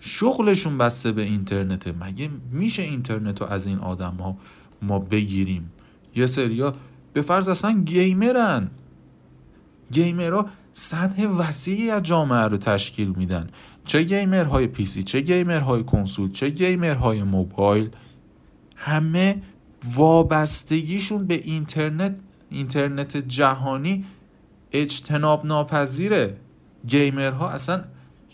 شغلشون 0.00 0.78
بسته 0.78 1.12
به 1.12 1.22
اینترنته. 1.22 1.92
مگه 1.92 2.30
میشه 2.52 2.82
اینترنت 2.82 3.40
رو 3.40 3.46
از 3.46 3.66
این 3.66 3.78
آدم 3.78 4.14
ها 4.14 4.36
ما 4.82 4.98
بگیریم؟ 4.98 5.72
یه 6.16 6.26
سریا 6.26 6.74
به 7.12 7.22
فرض 7.22 7.48
اصلا 7.48 7.72
گیمرن. 7.72 8.70
گیمرها 9.92 10.46
سطح 10.72 11.26
وسیعی 11.26 11.90
از 11.90 12.02
جامعه 12.02 12.48
رو 12.48 12.56
تشکیل 12.56 13.08
میدن. 13.08 13.48
چه 13.86 14.02
گیمرهای 14.02 14.66
PC 14.66 15.02
چه 15.02 15.20
گیمرهای 15.20 15.84
کنسول 15.84 16.32
چه 16.32 16.50
گیمرهای 16.50 17.22
موبایل 17.22 17.90
همه 18.76 19.42
وابستگیشون 19.94 21.26
به 21.26 21.34
اینترنت 21.34 22.20
اینترنت 22.50 23.16
جهانی 23.16 24.04
اجتناب 24.72 25.46
ناپذیره 25.46 26.36
گیمرها 26.86 27.50
اصلا 27.50 27.84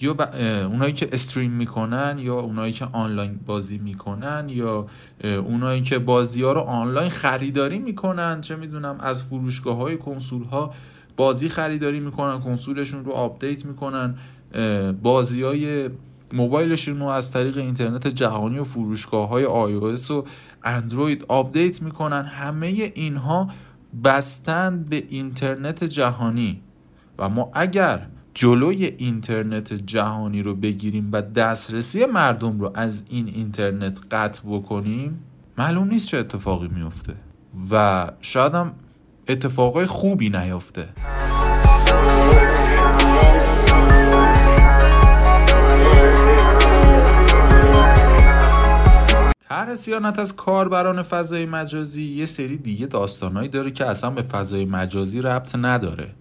یا 0.00 0.16
اونایی 0.64 0.92
که 0.92 1.08
stream 1.12 1.50
می‌کنن 1.50 2.18
یا 2.18 2.40
اونایی 2.40 2.72
که 2.72 2.84
آنلاین 2.92 3.40
بازی 3.46 3.78
می‌کنن 3.78 4.48
یا 4.48 4.86
اونایی 5.24 5.82
که 5.82 5.98
بازی 5.98 6.42
ها 6.42 6.52
رو 6.52 6.60
آنلاین 6.60 7.10
خریداری 7.10 7.78
می‌کنن 7.78 8.40
چه 8.40 8.56
می‌دونم 8.56 8.96
از 9.00 9.24
فروشگاه 9.24 9.76
های 9.76 9.98
کنسول 9.98 10.44
ها 10.44 10.74
بازی 11.16 11.48
خریداری 11.48 12.00
می‌کنن 12.00 12.38
کنسولشون 12.38 13.04
رو 13.04 13.12
update 13.12 13.64
می‌کنن. 13.64 14.14
بازی 15.02 15.42
های 15.42 15.90
موبایلشون 16.32 17.00
رو 17.00 17.06
از 17.06 17.30
طریق 17.30 17.56
اینترنت 17.56 18.08
جهانی 18.08 18.58
و 18.58 18.64
فروشگاه 18.64 19.28
های 19.28 19.44
iOS 19.44 20.10
و 20.10 20.24
اندروید 20.64 21.24
update 21.28 21.82
می‌کنن. 21.82 22.22
همه 22.22 22.66
اینها 22.94 23.48
بسته‌اند 24.04 24.88
به 24.88 25.04
اینترنت 25.08 25.84
جهانی. 25.84 26.60
و 27.18 27.28
ما 27.28 27.50
اگر 27.54 28.06
جلوی 28.34 28.84
اینترنت 28.84 29.72
جهانی 29.72 30.42
رو 30.42 30.54
بگیریم 30.54 31.08
و 31.12 31.22
دسترسی 31.22 32.06
مردم 32.06 32.60
رو 32.60 32.70
از 32.74 33.04
این 33.08 33.28
اینترنت 33.28 33.98
قطع 34.10 34.42
بکنیم 34.46 35.20
معلوم 35.58 35.88
نیست 35.88 36.08
چه 36.08 36.18
اتفاقی 36.18 36.68
میفته 36.68 37.14
و 37.70 38.06
شاید 38.20 38.54
هم 38.54 38.72
اتفاقای 39.28 39.86
خوبی 39.86 40.30
نیفته 40.30 40.88
طرح 49.52 49.74
سیانت 49.74 50.18
از 50.18 50.36
کاربران 50.36 51.02
فضای 51.02 51.46
مجازی 51.46 52.02
یه 52.02 52.26
سری 52.26 52.56
دیگه 52.56 52.86
داستانهایی 52.86 53.48
داره 53.48 53.70
که 53.70 53.86
اصلا 53.86 54.10
به 54.10 54.22
فضای 54.22 54.64
مجازی 54.64 55.22
ربط 55.22 55.54
نداره. 55.54 56.14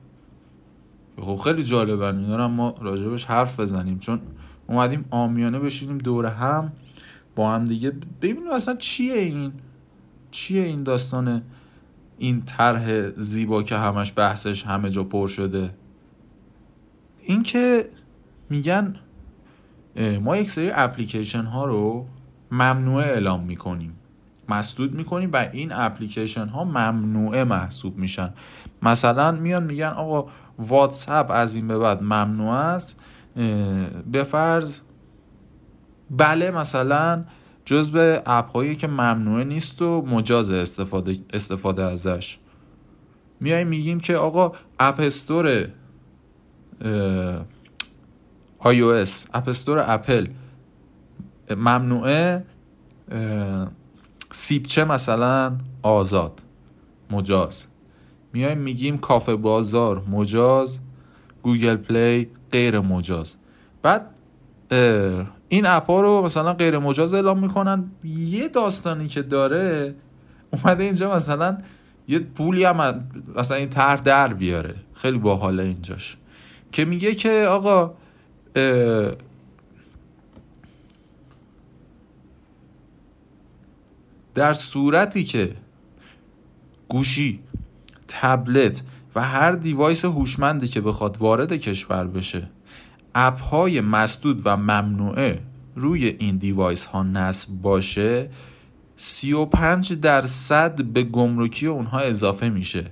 خب 1.22 1.36
خیلی 1.36 1.64
جالبه 1.64 2.06
اینا 2.06 2.48
ما 2.48 2.76
راجبش 2.82 3.26
حرف 3.26 3.60
بزنیم. 3.60 4.00
چون 4.00 4.20
اومدیم 4.68 5.06
آمیانه 5.10 5.60
بشینیم 5.60 5.98
دور 5.98 6.26
هم 6.26 6.72
با 7.36 7.52
هم 7.52 7.66
دیگه 7.66 7.92
ببینیم 8.22 8.52
اصلا 8.52 8.76
چیه 8.76 9.14
این 9.14 9.54
چیه 10.32 10.64
این 10.64 10.84
داستان 10.84 11.42
این 12.18 12.42
طرح 12.42 13.10
زیبا 13.10 13.64
که 13.64 13.78
همش 13.78 14.14
بحثش 14.16 14.66
همه 14.66 14.90
جا 14.90 15.04
پر 15.04 15.28
شده. 15.28 15.74
این 17.22 17.44
که 17.44 17.90
میگن 18.50 18.96
ما 20.22 20.38
یک 20.38 20.50
سری 20.50 20.72
اپلیکیشن 20.72 21.44
ها 21.44 21.66
رو 21.66 22.06
ممنوعه 22.52 23.06
اعلام 23.06 23.44
می‌کنیم. 23.44 23.96
مسدود 24.50 24.94
می‌کنیم 24.94 25.30
و 25.34 25.48
این 25.52 25.72
اپلیکیشن 25.72 26.48
ها 26.48 26.64
ممنوعه 26.64 27.44
محسوب 27.44 27.98
میشن. 27.98 28.34
مثلا 28.82 29.32
میان 29.32 29.64
میگن 29.64 29.88
آقا 29.88 30.32
واتساپ 30.60 31.32
از 31.32 31.56
این 31.56 31.68
به 31.68 31.78
بعد 31.78 32.04
ممنوع 32.04 32.54
است 32.54 33.00
به 34.12 34.24
فرض 34.24 34.80
بله 36.10 36.52
مثلا 36.52 37.24
جزء 37.66 38.20
اپ 38.26 38.52
هایی 38.52 38.76
که 38.76 38.88
ممنوعه 38.88 39.44
نیست 39.44 39.82
و 39.82 40.02
مجاز 40.02 40.52
استفاده 40.52 41.16
استفاده 41.34 41.84
ازش. 41.84 42.38
میایم 43.40 43.68
میگیم 43.68 44.00
که 44.00 44.16
آقا 44.16 44.52
اپ 44.80 45.00
استور 45.00 45.68
iOS 48.62 49.28
اپ 49.34 49.48
استور 49.48 49.84
اپل 49.88 50.28
ممنوعه 51.56 52.44
سیپچه 54.32 54.86
مثلا؟ 54.86 55.58
آزاد 55.84 56.42
مجاز. 57.12 57.68
میایم 58.34 58.58
میگیم 58.58 58.98
کافه 58.98 59.36
بازار 59.36 60.04
مجاز. 60.12 60.80
گوگل 61.44 61.76
پلی 61.76 62.30
غیر 62.52 62.80
مجاز. 62.80 63.36
بعد 63.82 64.06
این 65.50 65.66
app 65.66 65.90
ها 65.90 66.02
رو 66.02 66.22
مثلا 66.22 66.54
غیر 66.54 66.80
مجاز 66.80 67.14
اعلام 67.14 67.40
می‌کنن. 67.40 67.92
یه 68.04 68.48
داستانی 68.48 69.08
که 69.08 69.22
داره 69.22 69.96
اومده 70.52 70.84
اینجا 70.84 71.16
مثلا 71.16 71.58
یه 72.08 72.20
پولی 72.20 72.64
هم 72.64 73.10
مثلا 73.36 73.58
اینتر 73.58 73.96
در 73.96 74.34
بیاره. 74.34 74.76
خیلی 74.94 75.18
باحاله 75.18 75.64
اینجاش. 75.64 76.18
که 76.72 76.86
میگه 76.86 77.16
که 77.16 77.46
آقا 77.50 77.94
در 84.36 84.54
صورتی 84.54 85.24
که 85.24 85.56
گوشی 86.88 87.40
تبلت 88.08 88.82
و 89.16 89.22
هر 89.22 89.52
device 89.52 90.06
هوشمندی 90.06 90.68
که 90.68 90.82
بخواد 90.82 91.18
وارد 91.18 91.54
کشور 91.54 92.08
بشه 92.08 92.50
app 93.16 93.42
های 93.42 93.82
مسدود 93.82 94.42
و 94.46 94.58
ممنوعه 94.58 95.42
روی 95.76 96.06
این 96.20 96.38
device 96.38 96.86
ها 96.86 97.04
نصب 97.04 97.50
باشه 97.50 98.30
35 98.96 99.94
درصد 99.94 100.84
به 100.84 101.04
گمرکی 101.04 101.68
اونها 101.68 102.00
اضافه 102.00 102.50
میشه. 102.50 102.86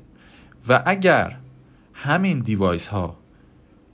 و 0.69 0.83
اگر 0.85 1.37
همین 1.93 2.39
device 2.39 2.87
ها 2.87 3.17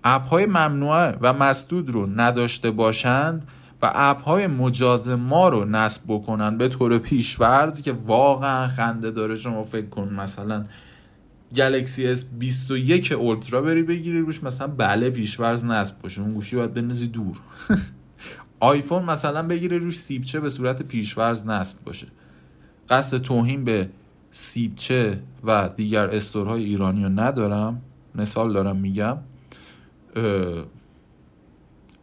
app 0.04 0.28
های 0.28 0.46
ممنوعه 0.46 1.18
و 1.22 1.34
مسدود 1.34 1.90
رو 1.90 2.20
نداشته 2.20 2.72
باشند 2.72 3.48
و 3.82 3.92
app 3.96 4.22
های 4.22 4.48
مجاز 4.48 5.10
ما 5.10 5.50
رو 5.50 5.66
نصب 5.66 6.04
بکنن 6.08 6.58
به 6.58 6.68
طور 6.68 6.98
پیش‌فرض 6.98 7.82
که 7.82 7.92
واقعا 7.92 8.68
خنده 8.68 9.12
داره. 9.12 9.36
شما 9.36 9.64
فکر 9.64 9.86
کن 9.86 10.14
مثلا 10.14 10.66
گلکسی 11.56 12.08
اس 12.08 12.26
21 12.40 13.12
اولترا 13.12 13.62
بری 13.62 13.84
بگیری 13.84 14.20
روش 14.20 14.44
مثلا 14.44 14.68
بله 14.68 15.10
پیشورز 15.10 15.66
نصب 15.66 16.02
باشه. 16.02 16.22
اون 16.22 16.34
گوشی 16.34 16.56
باید 16.56 16.74
بنزی 16.74 17.08
دور. 17.08 17.40
آیفون 18.60 19.04
مثلا 19.04 19.44
بگیره 19.44 19.78
روش 19.78 20.00
سیبچه 20.00 20.40
به 20.40 20.50
صورت 20.50 20.82
پیشورز 20.82 21.46
نصب 21.48 21.84
باشه. 21.84 22.08
قصد 22.90 23.18
توهین 23.18 23.64
به 23.64 23.90
سیبچه 24.32 25.20
و 25.44 25.70
دیگر 25.76 26.08
استورهای 26.08 26.64
ایرانی 26.64 27.04
رو 27.04 27.10
ندارم. 27.10 27.82
مثال 28.16 28.54
دارم 28.54 28.76
میگم 28.76 29.18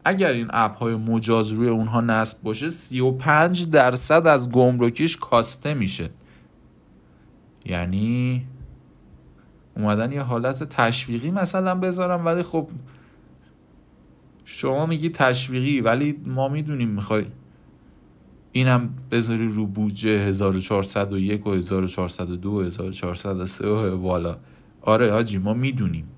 اگر 0.05 0.33
این 0.33 0.47
اپ 0.51 0.77
های 0.77 0.95
مجاز 0.97 1.51
روی 1.51 1.69
اونها 1.69 2.01
نصب 2.01 2.43
باشه 2.43 2.71
35 2.71 3.71
درصد 3.71 4.27
از 4.27 4.51
گمرکیش 4.51 5.17
کاسته 5.17 5.75
میشه. 5.75 6.11
یعنی 7.65 8.47
اومدن 9.77 10.13
یه 10.13 10.23
حالت 10.23 10.65
تشویقی 10.65 11.31
مثلا 11.31 11.75
بذارم 11.75 12.27
ولی 12.27 12.43
خب 12.43 12.69
شما 14.45 14.87
میگی 14.87 15.09
تشویقی 15.09 15.81
ولی 15.81 16.21
ما 16.27 16.49
می‌دونیم 16.49 16.89
می‌خوای 16.89 17.25
اینم 18.53 18.95
بذاری 19.11 19.49
رو 19.49 19.67
بودجه 19.67 20.11
1401 20.11 21.47
و 21.47 21.53
1402 21.53 22.51
و 22.51 22.61
1403 22.61 23.67
و 23.67 24.03
والا 24.03 24.37
آره 24.83 25.11
آجی 25.11 25.39
ما 25.39 25.55
می‌دونیم. 25.55 26.09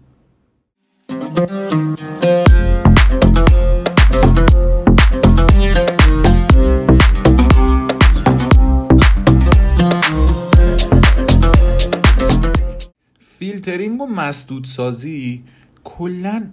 فیلترینگ 13.44 14.00
و 14.00 14.06
مسدود 14.06 14.64
سازی 14.64 15.44
کلا 15.84 16.46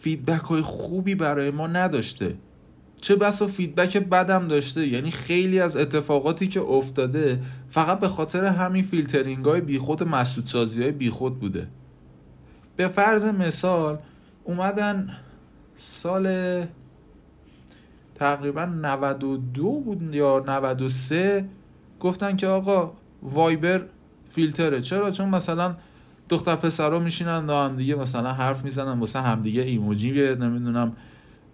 feedback 0.00 0.40
های 0.40 0.62
خوبی 0.62 1.14
برای 1.14 1.50
ما 1.50 1.66
نداشته. 1.66 2.34
چه 3.00 3.16
بسا 3.16 3.46
feedback 3.46 3.96
بدم 3.96 4.48
داشته؟ 4.48 4.86
یعنی 4.86 5.10
خیلی 5.10 5.60
از 5.60 5.76
اتفاقاتی 5.76 6.46
که 6.46 6.60
افتاده 6.60 7.40
فقط 7.68 8.00
به 8.00 8.08
خاطر 8.08 8.44
همین 8.44 8.82
فیلترینگ 8.82 9.44
های 9.44 9.60
بیخود 9.60 10.02
مسدودسازی 10.02 10.82
های 10.82 10.92
بیخود 10.92 11.38
بوده. 11.38 11.68
به 12.76 12.88
فرض 12.88 13.24
مثال 13.24 13.98
اومدن 14.44 15.16
سال 15.74 16.66
تقریبا 18.14 18.64
92 18.64 19.80
بود 19.80 20.14
یا 20.14 20.44
93 20.46 21.48
گفتن 22.00 22.36
که 22.36 22.46
آقا 22.46 22.92
وایبر 23.22 23.82
فیلتره. 24.30 24.80
چرا؟ 24.80 25.10
چون 25.10 25.28
مثلا 25.28 25.76
دختر 26.28 26.56
پسرا 26.56 26.98
میشینن 26.98 27.46
با 27.46 27.64
هم 27.64 27.76
دیگه 27.76 27.94
مثلا 27.94 28.32
حرف 28.32 28.64
می‌زنن 28.64 29.00
واسه 29.00 29.20
همدیگه 29.20 29.62
ایموجی 29.62 30.34
نمی‌دونم 30.34 30.92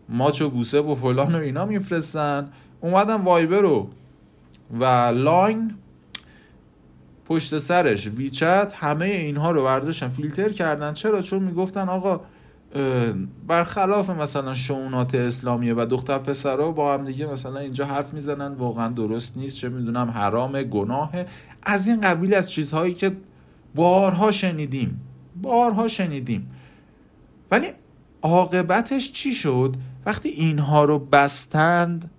ماچ 0.08 0.42
و 0.42 0.50
بوسه 0.50 0.80
و 0.80 0.94
فلان 0.94 1.34
و 1.34 1.38
اینا 1.38 1.64
میفرستن. 1.64 2.48
اومدن 2.80 3.14
وایبر 3.14 3.60
رو 3.60 3.88
و 4.80 4.84
لاین 5.14 5.74
پشت 7.24 7.58
سرش 7.58 8.06
ویچت 8.06 8.72
همه 8.76 9.06
اینها 9.06 9.50
رو 9.50 9.64
برداشتن 9.64 10.08
فیلتر 10.08 10.48
کردن. 10.48 10.92
چرا؟ 10.92 11.22
چون 11.22 11.42
می‌گفتن 11.42 11.88
آقا 11.88 12.20
برخلاف 13.48 14.10
مثلا 14.10 14.54
شئونات 14.54 15.14
اسلامیه 15.14 15.74
و 15.74 15.86
دختر 15.90 16.18
پسرها 16.18 16.70
با 16.70 16.94
هم 16.94 17.04
دیگه 17.04 17.26
مثلا 17.26 17.58
اینجا 17.58 17.86
حرف 17.86 18.14
می‌زنن 18.14 18.54
واقعا 18.54 18.88
درست 18.88 19.36
نیست 19.36 19.56
چه 19.56 19.68
می‌دونم 19.68 20.10
حرام 20.10 20.62
گناهه. 20.62 21.26
از 21.62 21.88
این 21.88 22.00
قبیل 22.00 22.34
از 22.34 22.50
چیزهایی 22.50 22.94
که 22.94 23.12
بارها 23.74 24.30
شنیدیم 24.30 25.00
بارها 25.42 25.88
شنیدیم. 25.88 26.50
ولی 27.50 27.66
عاقبتش 28.22 29.12
چی 29.12 29.32
شد؟ 29.32 29.76
وقتی 30.06 30.28
اینها 30.28 30.84
رو 30.84 30.98
بستند 30.98 32.10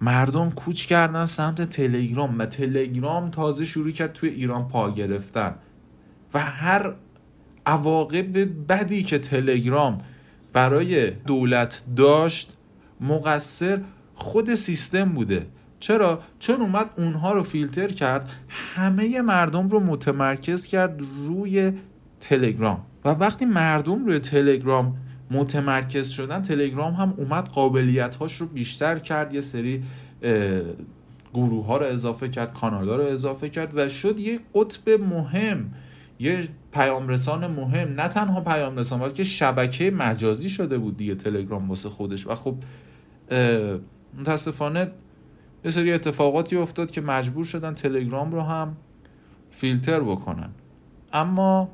مردم 0.00 0.50
کوچ 0.50 0.86
کردن 0.86 1.26
سمت 1.26 1.62
تلگرام 1.62 2.38
و 2.38 2.46
تلگرام 2.46 3.30
تازه 3.30 3.64
شروع 3.64 3.90
کرد 3.90 4.12
توی 4.12 4.28
ایران 4.28 4.68
پا 4.68 4.90
گرفتن. 4.90 5.54
و 6.34 6.38
هر 6.38 6.94
عواقب 7.66 8.38
بدی 8.68 9.02
که 9.02 9.18
تلگرام 9.18 10.00
برای 10.52 11.10
دولت 11.10 11.82
داشت 11.96 12.56
مقصر 13.00 13.80
خود 14.14 14.54
سیستم 14.54 15.08
بوده. 15.08 15.46
چرا؟ 15.82 16.20
چون 16.38 16.60
اومد 16.60 16.90
اونها 16.96 17.32
رو 17.32 17.42
فیلتر 17.42 17.88
کرد 17.88 18.30
همه 18.48 19.20
مردم 19.20 19.68
رو 19.68 19.80
متمرکز 19.80 20.66
کرد 20.66 21.00
روی 21.26 21.72
تلگرام. 22.20 22.86
و 23.04 23.08
وقتی 23.08 23.44
مردم 23.44 24.06
روی 24.06 24.18
تلگرام 24.18 24.96
متمرکز 25.30 26.08
شدن 26.08 26.42
تلگرام 26.42 26.94
هم 26.94 27.14
اومد 27.16 27.48
قابلیت 27.48 28.14
هاش 28.14 28.36
رو 28.36 28.46
بیشتر 28.46 28.98
کرد 28.98 29.34
یه 29.34 29.40
سری 29.40 29.82
گروه 31.34 31.66
ها 31.66 31.76
رو 31.78 31.86
اضافه 31.86 32.28
کرد 32.28 32.52
کانال 32.52 32.88
ها 32.88 32.96
رو 32.96 33.04
اضافه 33.04 33.48
کرد 33.48 33.72
و 33.76 33.88
شد 33.88 34.18
یه 34.18 34.40
قطب 34.54 34.90
مهم 34.90 35.70
یه 36.18 36.48
پیام 36.72 37.08
رسان 37.08 37.46
مهم. 37.46 37.88
نه 37.88 38.08
تنها 38.08 38.40
پیام 38.40 38.76
رسان 38.76 39.00
بلکه 39.00 39.22
شبکه 39.22 39.90
مجازی 39.90 40.48
شده 40.48 40.78
بود 40.78 40.96
دیگه 40.96 41.14
تلگرام 41.14 41.68
واسه 41.68 41.88
خودش. 41.88 42.26
و 42.26 42.34
خب 42.34 42.54
متاسفانه 44.18 44.90
یه 45.64 45.70
سری 45.70 45.92
اتفاقاتی 45.92 46.56
افتاد 46.56 46.90
که 46.90 47.00
مجبور 47.00 47.44
شدن 47.44 47.74
تلگرام 47.74 48.32
رو 48.32 48.40
هم 48.40 48.76
فیلتر 49.50 50.00
بکنن. 50.00 50.50
اما 51.12 51.70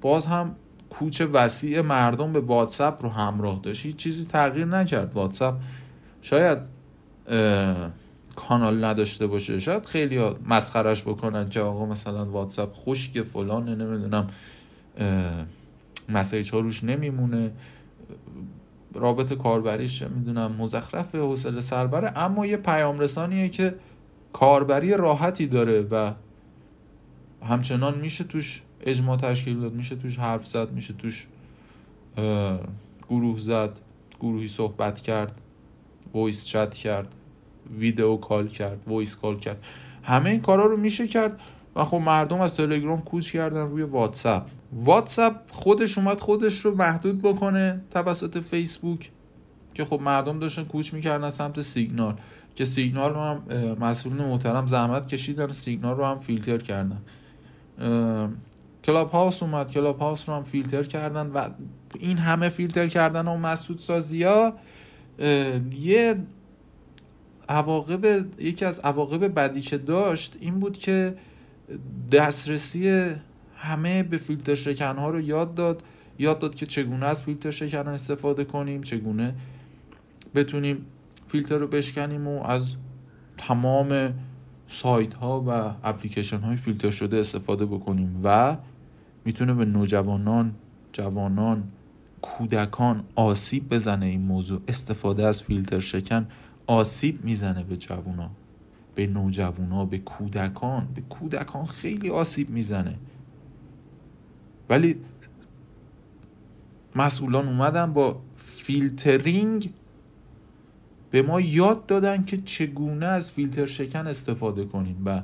باز 0.00 0.26
هم 0.26 0.56
کوچ 0.90 1.22
وسیع 1.32 1.80
مردم 1.80 2.32
به 2.32 2.40
واتساپ 2.40 3.02
رو 3.02 3.08
همراه 3.08 3.60
داشت. 3.62 3.86
هیچ 3.86 3.96
چیزی 3.96 4.24
تغییر 4.24 4.64
نکرد. 4.64 5.14
واتساپ 5.14 5.54
شاید 6.22 6.58
کانال 8.36 8.84
نداشته 8.84 9.26
باشه. 9.26 9.58
شاید 9.58 9.86
خیلی 9.86 10.30
مسخرش 10.48 11.02
بکنن 11.02 11.48
که 11.48 11.60
آقا 11.60 11.86
مثلا 11.86 12.24
واتساپ 12.24 12.72
خشک 12.74 13.22
فلان 13.22 13.68
نمی‌دونم 13.68 14.26
مسیج 16.08 16.50
ها 16.50 16.58
روش 16.58 16.84
نمیمونه. 16.84 17.52
رابط 18.94 19.32
کاربریش 19.32 20.02
می‌دونم 20.02 20.52
مزخرف 20.58 21.14
حوصله 21.14 21.60
سربره 21.60 22.18
اما 22.18 22.46
یه 22.46 22.56
پیام 22.56 22.98
رسانیه 22.98 23.48
که 23.48 23.74
کاربری 24.32 24.94
راحتی 24.94 25.46
داره 25.46 25.82
و 25.82 26.12
همچنان 27.42 27.98
میشه 27.98 28.24
توش 28.24 28.62
اجماع 28.80 29.16
تشکیل 29.16 29.60
داد 29.60 29.72
میشه 29.72 29.96
توش 29.96 30.18
حرف 30.18 30.46
زد 30.46 30.72
میشه 30.72 30.94
توش 30.94 31.26
گروه 33.08 33.38
زد 33.38 33.78
گروهی 34.20 34.48
صحبت 34.48 35.00
کرد 35.00 35.40
voice 36.14 36.44
chat 36.44 36.74
کرد 36.74 37.14
video 37.78 38.16
call 38.16 38.48
کرد 38.48 38.84
voice 38.86 39.16
call 39.16 39.38
کرد. 39.38 39.64
همه 40.02 40.30
این 40.30 40.40
کارا 40.40 40.66
رو 40.66 40.76
میشه 40.76 41.08
کرد. 41.08 41.40
و 41.76 41.84
خب 41.84 41.96
مردم 41.96 42.40
از 42.40 42.54
تلگرام 42.54 43.00
کوچ 43.00 43.32
کردن 43.32 43.66
روی 43.66 43.82
واتساپ. 43.82 44.46
واتساپ 44.72 45.34
خودش 45.50 45.98
اومد 45.98 46.20
خودش 46.20 46.58
رو 46.58 46.74
محدود 46.74 47.22
بکنه 47.22 47.80
توسط 47.90 48.38
فیسبوک 48.38 49.10
که 49.74 49.84
خب 49.84 50.00
مردم 50.00 50.38
داشتن 50.38 50.64
کوچ 50.64 50.94
می‌کردن 50.94 51.30
سمت 51.30 51.60
سیگنال 51.60 52.14
که 52.54 52.64
سیگنال 52.64 53.14
رو 53.14 53.20
هم 53.20 53.42
مسئولین 53.80 54.26
محترم 54.26 54.66
زحمت 54.66 55.06
کشیدن 55.06 55.48
سیگنال 55.48 55.96
رو 55.96 56.04
هم 56.04 56.18
فیلتر 56.18 56.58
کردن. 56.58 57.00
کلاب 58.84 59.10
هاوس 59.10 59.42
اومد 59.42 59.70
کلاب 59.70 59.98
هاوس 59.98 60.28
رو 60.28 60.34
هم 60.34 60.42
فیلتر 60.42 60.82
کردن 60.82 61.26
و 61.26 61.48
این 61.98 62.18
همه 62.18 62.48
فیلتر 62.48 62.86
کردن 62.86 63.28
و 63.28 63.36
مسدود 63.36 63.78
سازی 63.78 64.22
ها 64.22 64.52
یه 65.72 66.16
عواقب 67.48 68.26
یکی 68.40 68.64
از 68.64 68.80
عواقب 68.80 69.34
بدی 69.34 69.60
که 69.60 69.78
داشت 69.78 70.36
این 70.40 70.60
بود 70.60 70.78
که 70.78 71.14
دسترسی 72.12 73.12
همه 73.56 74.02
به 74.02 74.16
فیلتر 74.16 74.54
شکن 74.54 74.96
ها 74.96 75.10
رو 75.10 75.20
یاد 75.20 75.54
داد. 75.54 75.82
یاد 76.18 76.38
داد 76.38 76.54
که 76.54 76.66
چگونه 76.66 77.06
از 77.06 77.22
فیلتر 77.22 77.50
شکن 77.50 77.88
استفاده 77.88 78.44
کنیم 78.44 78.82
چگونه 78.82 79.34
بتونیم 80.34 80.86
فیلتر 81.26 81.56
رو 81.56 81.66
بشکنیم 81.66 82.28
و 82.28 82.42
از 82.42 82.76
تمام 83.38 84.14
سایت 84.66 85.14
ها 85.14 85.40
و 85.40 85.50
اپلیکیشن 85.88 86.38
های 86.38 86.56
فیلتر 86.56 86.90
شده 86.90 87.16
استفاده 87.16 87.66
بکنیم 87.66 88.20
و 88.24 88.56
می‌تونه 89.24 89.54
به 89.54 89.64
نوجوانان 89.64 90.54
جوانان 90.92 91.64
کودکان 92.22 93.04
آسیب 93.14 93.68
بزنه 93.68 94.06
این 94.06 94.22
موضوع. 94.22 94.60
استفاده 94.68 95.26
از 95.26 95.42
فیلتر 95.42 95.78
شکن 95.78 96.28
آسیب 96.66 97.24
می‌زنه 97.24 97.62
به 97.62 97.76
جوونا. 97.76 98.30
به 98.94 99.06
نوجوانا 99.06 99.84
به 99.84 99.98
کودکان. 99.98 100.88
به 100.94 101.00
کودکان 101.00 101.66
خیلی 101.66 102.10
آسیب 102.10 102.50
می‌زنه. 102.50 102.98
ولی 104.68 104.96
مسئولان 106.96 107.48
اومدن 107.48 107.92
با 107.92 108.20
فیلترینگ 108.36 109.70
به 111.10 111.22
ما 111.22 111.40
یاد 111.40 111.86
دادن 111.86 112.24
که 112.24 112.36
چگونه 112.36 113.06
از 113.06 113.32
فیلتر 113.32 113.66
شکن 113.66 114.06
استفاده 114.06 114.64
کنیم 114.64 115.02
و 115.04 115.22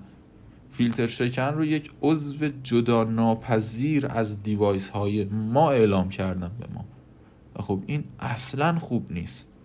فیلتر 0.73 1.07
شکن 1.07 1.43
رو 1.43 1.65
یک 1.65 1.91
عضو 2.03 2.49
جدا 2.63 3.05
ناپذیر 3.05 4.07
از 4.07 4.43
device 4.43 4.89
های 4.89 5.25
ما 5.25 5.71
اعلام 5.71 6.09
کردن 6.09 6.51
به 6.61 6.67
ما. 6.75 6.85
و 7.57 7.63
خب 7.63 7.83
این 7.87 8.05
اصلا 8.21 8.79
خوب 8.79 9.13
نیست. 9.13 9.60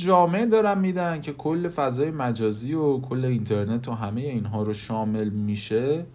طرح 0.00 0.06
جامع 0.06 0.46
دارن 0.46 0.78
میدن 0.78 1.20
که 1.20 1.32
کل 1.32 1.68
فضای 1.68 2.10
مجازی 2.10 2.74
و 2.74 3.00
کل 3.00 3.24
اینترنت 3.24 3.88
و 3.88 3.92
همه 3.92 4.20
اینها 4.20 4.62
رو 4.62 4.72
شامل 4.72 5.28
میشه. 5.28 6.06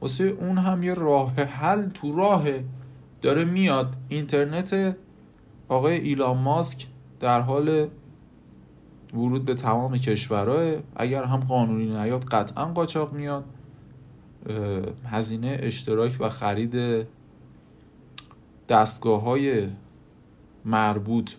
واسه 0.00 0.24
اون 0.24 0.58
هم 0.58 0.82
یه 0.82 0.94
راه 0.94 1.32
حل 1.32 1.88
تو 1.88 2.16
راه 2.16 2.44
داره 3.22 3.44
میاد. 3.44 3.96
اینترنت 4.08 4.96
آقای 5.68 5.96
ایلان 5.96 6.38
ماسک 6.38 6.86
در 7.20 7.40
حال 7.40 7.88
ورود 9.14 9.44
به 9.44 9.54
تمام 9.54 9.98
کشورها 9.98 10.80
اگر 10.96 11.24
هم 11.24 11.40
قانونی 11.40 11.86
نیاد 11.86 12.24
قطعا 12.24 12.64
قاچاق 12.64 13.12
میاد. 13.12 13.44
هزینه 15.04 15.58
اشتراک 15.60 16.16
و 16.20 16.28
خرید 16.28 17.06
دستگاه 18.68 19.22
های 19.22 19.68
مربوط 20.64 21.32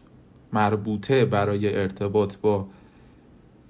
مربوطه 0.54 1.26
برای 1.26 1.78
ارتباط 1.78 2.36
با 2.38 2.68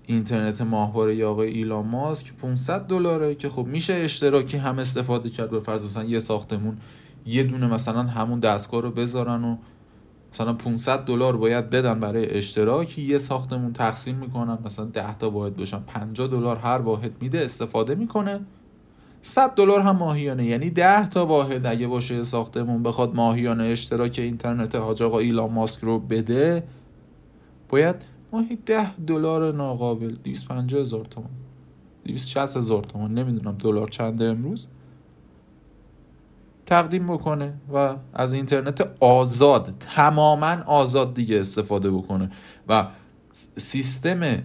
اینترنت 0.06 0.62
ماهواره 0.62 1.26
آقای 1.26 1.50
ایلان 1.50 1.86
ماسک 1.86 2.34
500 2.34 2.82
دلاره 2.82 3.36
که 3.36 3.50
خب 3.50 3.66
میشه 3.66 3.94
اشتراکی 3.94 4.58
هم 4.58 4.80
استفاده 4.80 5.30
کرد 5.30 5.50
به 5.50 5.60
فرض 5.60 5.86
مثلا 5.86 6.04
یه 6.04 6.20
ساختمون 6.20 6.78
یه 7.26 7.44
دونه 7.44 7.68
مثلا 7.68 8.04
همون 8.04 8.40
دستگاه 8.40 8.82
رو 8.82 8.92
بذارن 8.92 9.44
و 9.44 9.58
مثلا 10.34 10.54
500 10.54 11.00
دلار 11.00 11.38
باید 11.38 11.70
بدن 11.70 12.00
برای 12.00 12.38
اشتراکی 12.38 13.02
یه 13.02 13.18
ساختمون 13.18 13.74
تقسیم 13.74 14.16
می‌کنن 14.16 14.58
مثلا 14.66 14.86
10 14.86 15.18
تا 15.18 15.30
واحد 15.30 15.56
باشن 15.56 15.80
50 15.80 16.28
دلار 16.28 16.56
هر 16.56 16.78
واحد 16.78 17.12
میده 17.22 17.40
استفاده 17.46 17.96
می‌کنه. 17.96 18.40
100 19.22 19.56
دلار 19.56 19.82
هم 19.82 19.96
ماهیانه. 19.96 20.46
یعنی 20.46 20.70
10 20.70 21.10
تا 21.10 21.26
واحد 21.26 21.66
اگه 21.66 21.88
باشه 21.88 22.24
ساختمون 22.24 22.84
بخواد 22.84 23.16
ماهیانه 23.16 23.64
اشتراک 23.64 24.20
اینترنت 24.20 24.76
حاج 24.76 25.04
آقا 25.04 25.20
ایلان 25.20 25.52
ماسک 25.52 25.84
رو 25.84 26.00
بده 26.00 26.64
باید 27.70 27.96
ماهی 28.32 28.56
10 28.66 28.96
دلار 28.96 29.54
ناقابل 29.54 30.16
250 30.24 30.82
هزار 30.82 31.06
تومان. 31.06 31.32
260 32.06 32.58
هزار 32.58 32.84
تومان. 32.84 33.14
نمی‌دونم 33.14 33.58
دلار 33.58 33.88
چنده 33.88 34.26
امروز. 34.26 34.68
تقدیم 36.66 37.08
بکنه 37.08 37.54
و 37.74 37.96
از 38.14 38.34
اینترنت 38.34 38.90
آزاد 39.00 39.74
تماما 39.80 40.58
آزاد 40.66 41.14
دیگه 41.14 41.40
استفاده 41.40 41.92
بکنه. 41.92 42.32
و 42.68 42.88
سیستم 43.58 44.44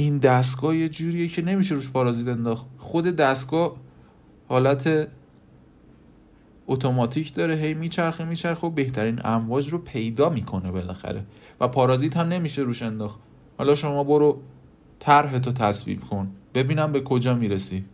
این 0.00 0.18
دستگاه 0.18 0.76
یه 0.76 0.88
جوریه 0.88 1.28
که 1.28 1.42
نمیشه 1.42 1.74
روش 1.74 1.90
پارازیت 1.90 2.28
انداخت. 2.28 2.66
خود 2.78 3.04
دستگاه 3.04 3.76
حالت 4.48 5.08
اتوماتیک 6.66 7.34
داره 7.34 7.54
هی 7.54 7.74
میچرخه 7.74 8.24
میچرخه 8.24 8.66
و 8.66 8.70
بهترین 8.70 9.20
امواج 9.24 9.68
رو 9.68 9.78
پیدا 9.78 10.30
می‌کنه 10.30 10.70
بالاخره. 10.70 11.24
و 11.60 11.68
پارازیت 11.68 12.16
هم 12.16 12.28
نمیشه 12.28 12.62
روش 12.62 12.82
انداخت. 12.82 13.18
حالا 13.58 13.74
شما 13.74 14.04
برو 14.04 14.40
طرح 14.98 15.38
تو 15.38 15.52
تصویب 15.52 16.00
کن. 16.00 16.30
ببینم 16.54 16.92
به 16.92 17.00
کجا 17.00 17.34
می‌رسی. 17.34 17.84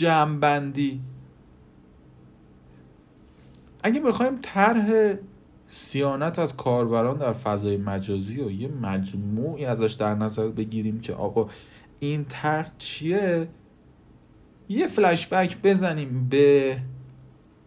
جمعبندی. 0.00 1.00
اگه 3.82 4.00
بخوایم 4.00 4.38
طرح 4.42 5.14
سیانت 5.66 6.38
از 6.38 6.56
کاربران 6.56 7.16
در 7.16 7.32
فضای 7.32 7.76
مجازی 7.76 8.40
و 8.40 8.50
یه 8.50 8.68
مجموعی 8.68 9.64
ازش 9.64 9.92
در 9.92 10.14
نظر 10.14 10.48
بگیریم 10.48 11.00
که 11.00 11.14
آقا 11.14 11.48
این 12.00 12.24
طرح 12.24 12.70
چیه 12.78 13.48
یه 14.68 14.88
فلشبک 14.88 15.62
بزنیم 15.62 16.28
به 16.30 16.78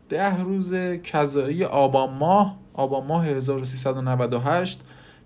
ده 0.10 0.42
روز 0.42 0.74
کذایی 1.04 1.64
آبان 1.64 2.14
ماه 2.14 2.60
آبان 2.74 3.08
ماه 3.08 3.26
1398 3.26 4.82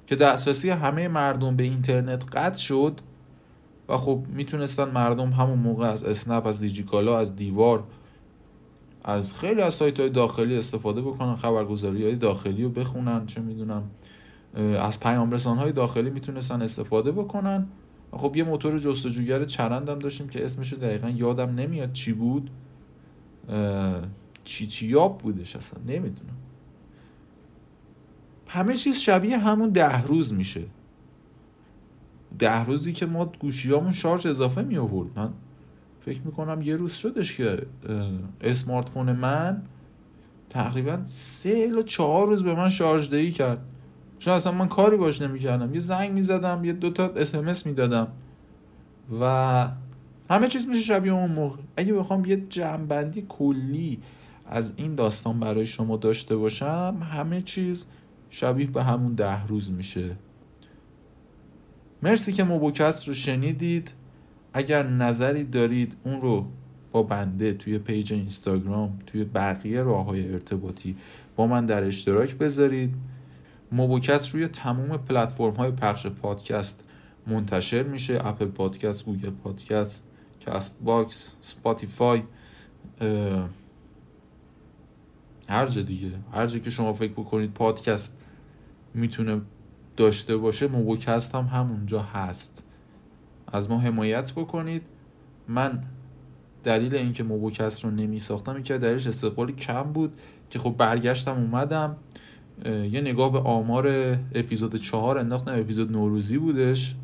که 0.07 0.15
دسترسی 0.15 0.69
همه 0.69 1.07
مردم 1.07 1.55
به 1.55 1.63
اینترنت 1.63 2.25
قطع 2.35 2.59
شد. 2.59 3.01
و 3.89 3.97
خب 3.97 4.23
می‌تونستن 4.29 4.91
مردم 4.91 5.29
همون 5.29 5.59
موقع 5.59 5.87
از 5.87 6.03
اسنپ 6.03 6.45
از 6.45 6.59
دیجیکالا 6.59 7.19
از 7.19 7.35
دیوار 7.35 7.83
از 9.03 9.33
خیلی 9.33 9.61
از 9.61 9.73
سایت 9.73 9.99
های 9.99 10.09
داخلی 10.09 10.57
استفاده 10.57 11.01
بکنن 11.01 11.35
خبرگزاری 11.35 12.03
های 12.03 12.15
داخلی 12.15 12.63
رو 12.63 12.69
بخونن 12.69 13.25
چه 13.25 13.41
می‌دونم 13.41 13.83
از 14.79 14.99
پیام 14.99 15.31
رسان 15.31 15.57
های 15.57 15.71
داخلی 15.71 16.09
می‌تونستن 16.09 16.61
استفاده 16.61 17.11
بکنن. 17.11 17.67
خب 18.11 18.35
یه 18.35 18.43
موتور 18.43 18.79
جستجوگر 18.79 19.45
چرندم 19.45 19.99
داشتیم 19.99 20.27
که 20.27 20.45
اسمش 20.45 20.73
دقیقا 20.73 21.09
یادم 21.09 21.55
نمیاد 21.55 21.91
چی 21.91 22.13
بود. 22.13 22.49
چی 24.43 24.67
چیاب 24.67 25.17
بودش 25.17 25.55
اصلا 25.55 25.79
نمی‌دونم. 25.87 26.37
همه 28.47 28.75
چیز 28.75 28.97
شبیه 28.97 29.37
همون 29.37 29.69
ده 29.69 30.01
روز 30.01 30.33
میشه. 30.33 30.61
ده 32.39 32.65
روزی 32.65 32.93
که 32.93 33.05
ما 33.05 33.31
گوشیامون 33.39 33.91
شارژ 33.91 34.25
اضافه 34.25 34.61
می 34.61 34.77
آورد 34.77 35.19
من 35.19 35.33
فکر 36.01 36.21
می‌کنم 36.25 36.61
یه 36.61 36.75
روز 36.75 36.91
شدش 36.91 37.37
که 37.37 37.65
اسمارت 38.41 38.89
فون 38.89 39.11
من 39.11 39.61
تقریبا 40.49 40.99
سه 41.03 41.49
یا 41.49 41.81
چهار 41.81 42.27
روز 42.27 42.43
به 42.43 42.55
من 42.55 42.69
شارژ 42.69 43.09
دهی 43.09 43.31
کرد. 43.31 43.59
چون 44.19 44.33
اصلا 44.33 44.51
من 44.51 44.67
کاری 44.67 44.97
باش 44.97 45.21
نمی‌کردم. 45.21 45.73
یه 45.73 45.79
زنگ 45.79 46.11
می‌زدم 46.11 46.65
یه 46.65 46.73
دوتا 46.73 47.05
اسمس 47.05 47.65
می‌دادم. 47.65 48.07
و 49.21 49.67
همه 50.29 50.47
چیز 50.47 50.67
میشه 50.67 50.81
شبیه 50.81 51.13
اون 51.13 51.31
موقع. 51.31 51.61
اگه 51.77 51.93
بخوام 51.93 52.25
یه 52.25 52.43
جمعبندی 52.49 53.25
کلی 53.29 53.99
از 54.45 54.73
این 54.75 54.95
داستان 54.95 55.39
برای 55.39 55.65
شما 55.65 55.97
داشته 55.97 56.35
باشم 56.35 56.97
همه 57.11 57.41
چیز 57.41 57.87
شبیه 58.29 58.67
به 58.67 58.83
همون 58.83 59.13
ده 59.13 59.47
روز 59.47 59.71
میشه. 59.71 60.15
مرسی 62.03 62.33
که 62.33 62.43
موبوکست 62.43 63.07
رو 63.07 63.13
شنیدید. 63.13 63.91
اگر 64.53 64.83
نظری 64.83 65.43
دارید 65.43 65.95
اون 66.03 66.21
رو 66.21 66.45
با 66.91 67.03
بنده 67.03 67.53
توی 67.53 67.79
page 67.79 68.13
اینستاگرام 68.13 68.99
توی 69.05 69.23
بقیه 69.23 69.83
راه 69.83 70.05
های 70.05 70.33
ارتباطی 70.33 70.95
با 71.35 71.47
من 71.47 71.65
در 71.65 71.83
اشتراک 71.83 72.35
بذارید. 72.35 72.93
موبوکست 73.71 74.33
روی 74.33 74.47
تموم 74.47 74.97
پلتفرم 74.97 75.53
های 75.53 75.71
پخش 75.71 76.07
پادکست 76.07 76.89
منتشر 77.27 77.83
میشه. 77.83 78.27
Apple 78.27 78.45
Podcast 78.45 79.05
Google 79.05 79.29
Podcast 79.29 80.03
Castbox 80.39 81.33
Spotify 81.41 82.23
هر 85.49 85.67
جا 85.67 85.81
دیگه. 85.81 86.11
هر 86.33 86.47
جا 86.47 86.59
که 86.59 86.69
شما 86.69 86.93
فکر 86.93 87.11
بکنید 87.11 87.53
پادکست 87.53 88.17
می‌تونه 88.93 89.41
داشته 89.97 90.37
باشه 90.37 90.67
موبوکست 90.67 91.35
هم 91.35 91.45
همونجا 91.45 92.01
هست. 92.01 92.63
از 93.53 93.69
ما 93.69 93.79
حمایت 93.79 94.31
بکنید. 94.31 94.81
من 95.47 95.83
دلیل 96.63 96.95
اینکه 96.95 97.23
موبوکست 97.23 97.83
رو 97.83 97.91
نمی 97.91 98.19
ساختم 98.19 98.63
که 98.63 98.77
درش 98.77 99.07
استقبال 99.07 99.51
کم 99.51 99.83
بود 99.83 100.13
که 100.49 100.59
خب 100.59 100.75
برگشتم 100.77 101.35
اومدم. 101.35 101.95
یه 102.65 103.01
نگاه 103.01 103.31
به 103.31 103.39
آمار 103.39 103.87
اپیزود 104.35 104.75
چهار 104.75 105.17
انداختم 105.17 105.59
اپیزود 105.59 105.91
نوروزی 105.91 106.37
بودش 106.37 106.95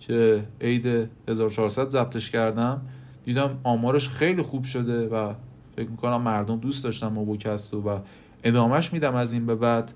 که 0.00 0.44
عید 0.60 1.10
1400 1.28 1.88
ضبطش 1.88 2.30
کردم. 2.30 2.80
دیدم 3.24 3.58
آمارش 3.64 4.08
خیلی 4.08 4.42
خوب 4.42 4.64
شده 4.64 5.08
و 5.08 5.32
فکر 5.76 5.88
می‌کنم 5.88 6.22
مردم 6.22 6.56
دوست 6.56 6.84
داشتن 6.84 7.08
موبوکست 7.08 7.74
و 7.74 8.00
ادامهش 8.44 8.92
میدم 8.92 9.14
از 9.14 9.32
این 9.32 9.46
به 9.46 9.54
بعد. 9.54 9.92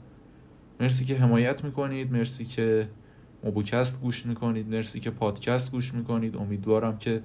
مرسی 0.82 1.04
که 1.04 1.16
حمایت 1.16 1.64
می‌کنید 1.64 2.12
مرسی 2.12 2.44
که 2.44 2.88
موبوکست 3.44 4.00
گوش 4.00 4.26
می‌کنید 4.26 4.68
مرسی 4.68 5.00
که 5.00 5.10
پادکست 5.10 5.70
گوش 5.70 5.94
می‌کنید. 5.94 6.36
امیدوارم 6.36 6.98
که 6.98 7.22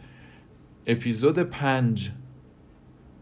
اپیزود 0.87 1.39
پنج 1.39 2.11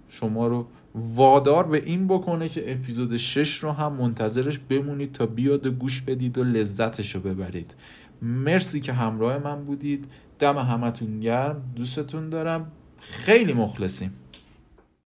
شما 0.10 0.48
رو 0.48 0.68
وادار 0.96 1.68
به 1.68 1.84
این 1.86 2.08
بکنه 2.08 2.50
که 2.50 2.72
اپیزود 2.72 3.18
شش 3.18 3.58
رو 3.58 3.72
هم 3.72 3.94
منتظرش 3.94 4.60
بمونید 4.60 5.12
تا 5.12 5.26
بیاد 5.26 5.68
گوش 5.68 6.02
بدید 6.02 6.38
و 6.38 6.44
لذتش 6.44 7.16
رو 7.16 7.22
ببرید. 7.22 7.76
مرسی 8.22 8.80
که 8.80 8.94
همراه 8.94 9.38
من 9.38 9.66
بودید. 9.66 10.06
دم 10.40 10.58
همتون 10.58 11.20
گرم. 11.20 11.74
دوستتون 11.76 12.30
دارم. 12.30 12.72
خیلی 13.00 13.54
مخلصیم. 13.54 14.12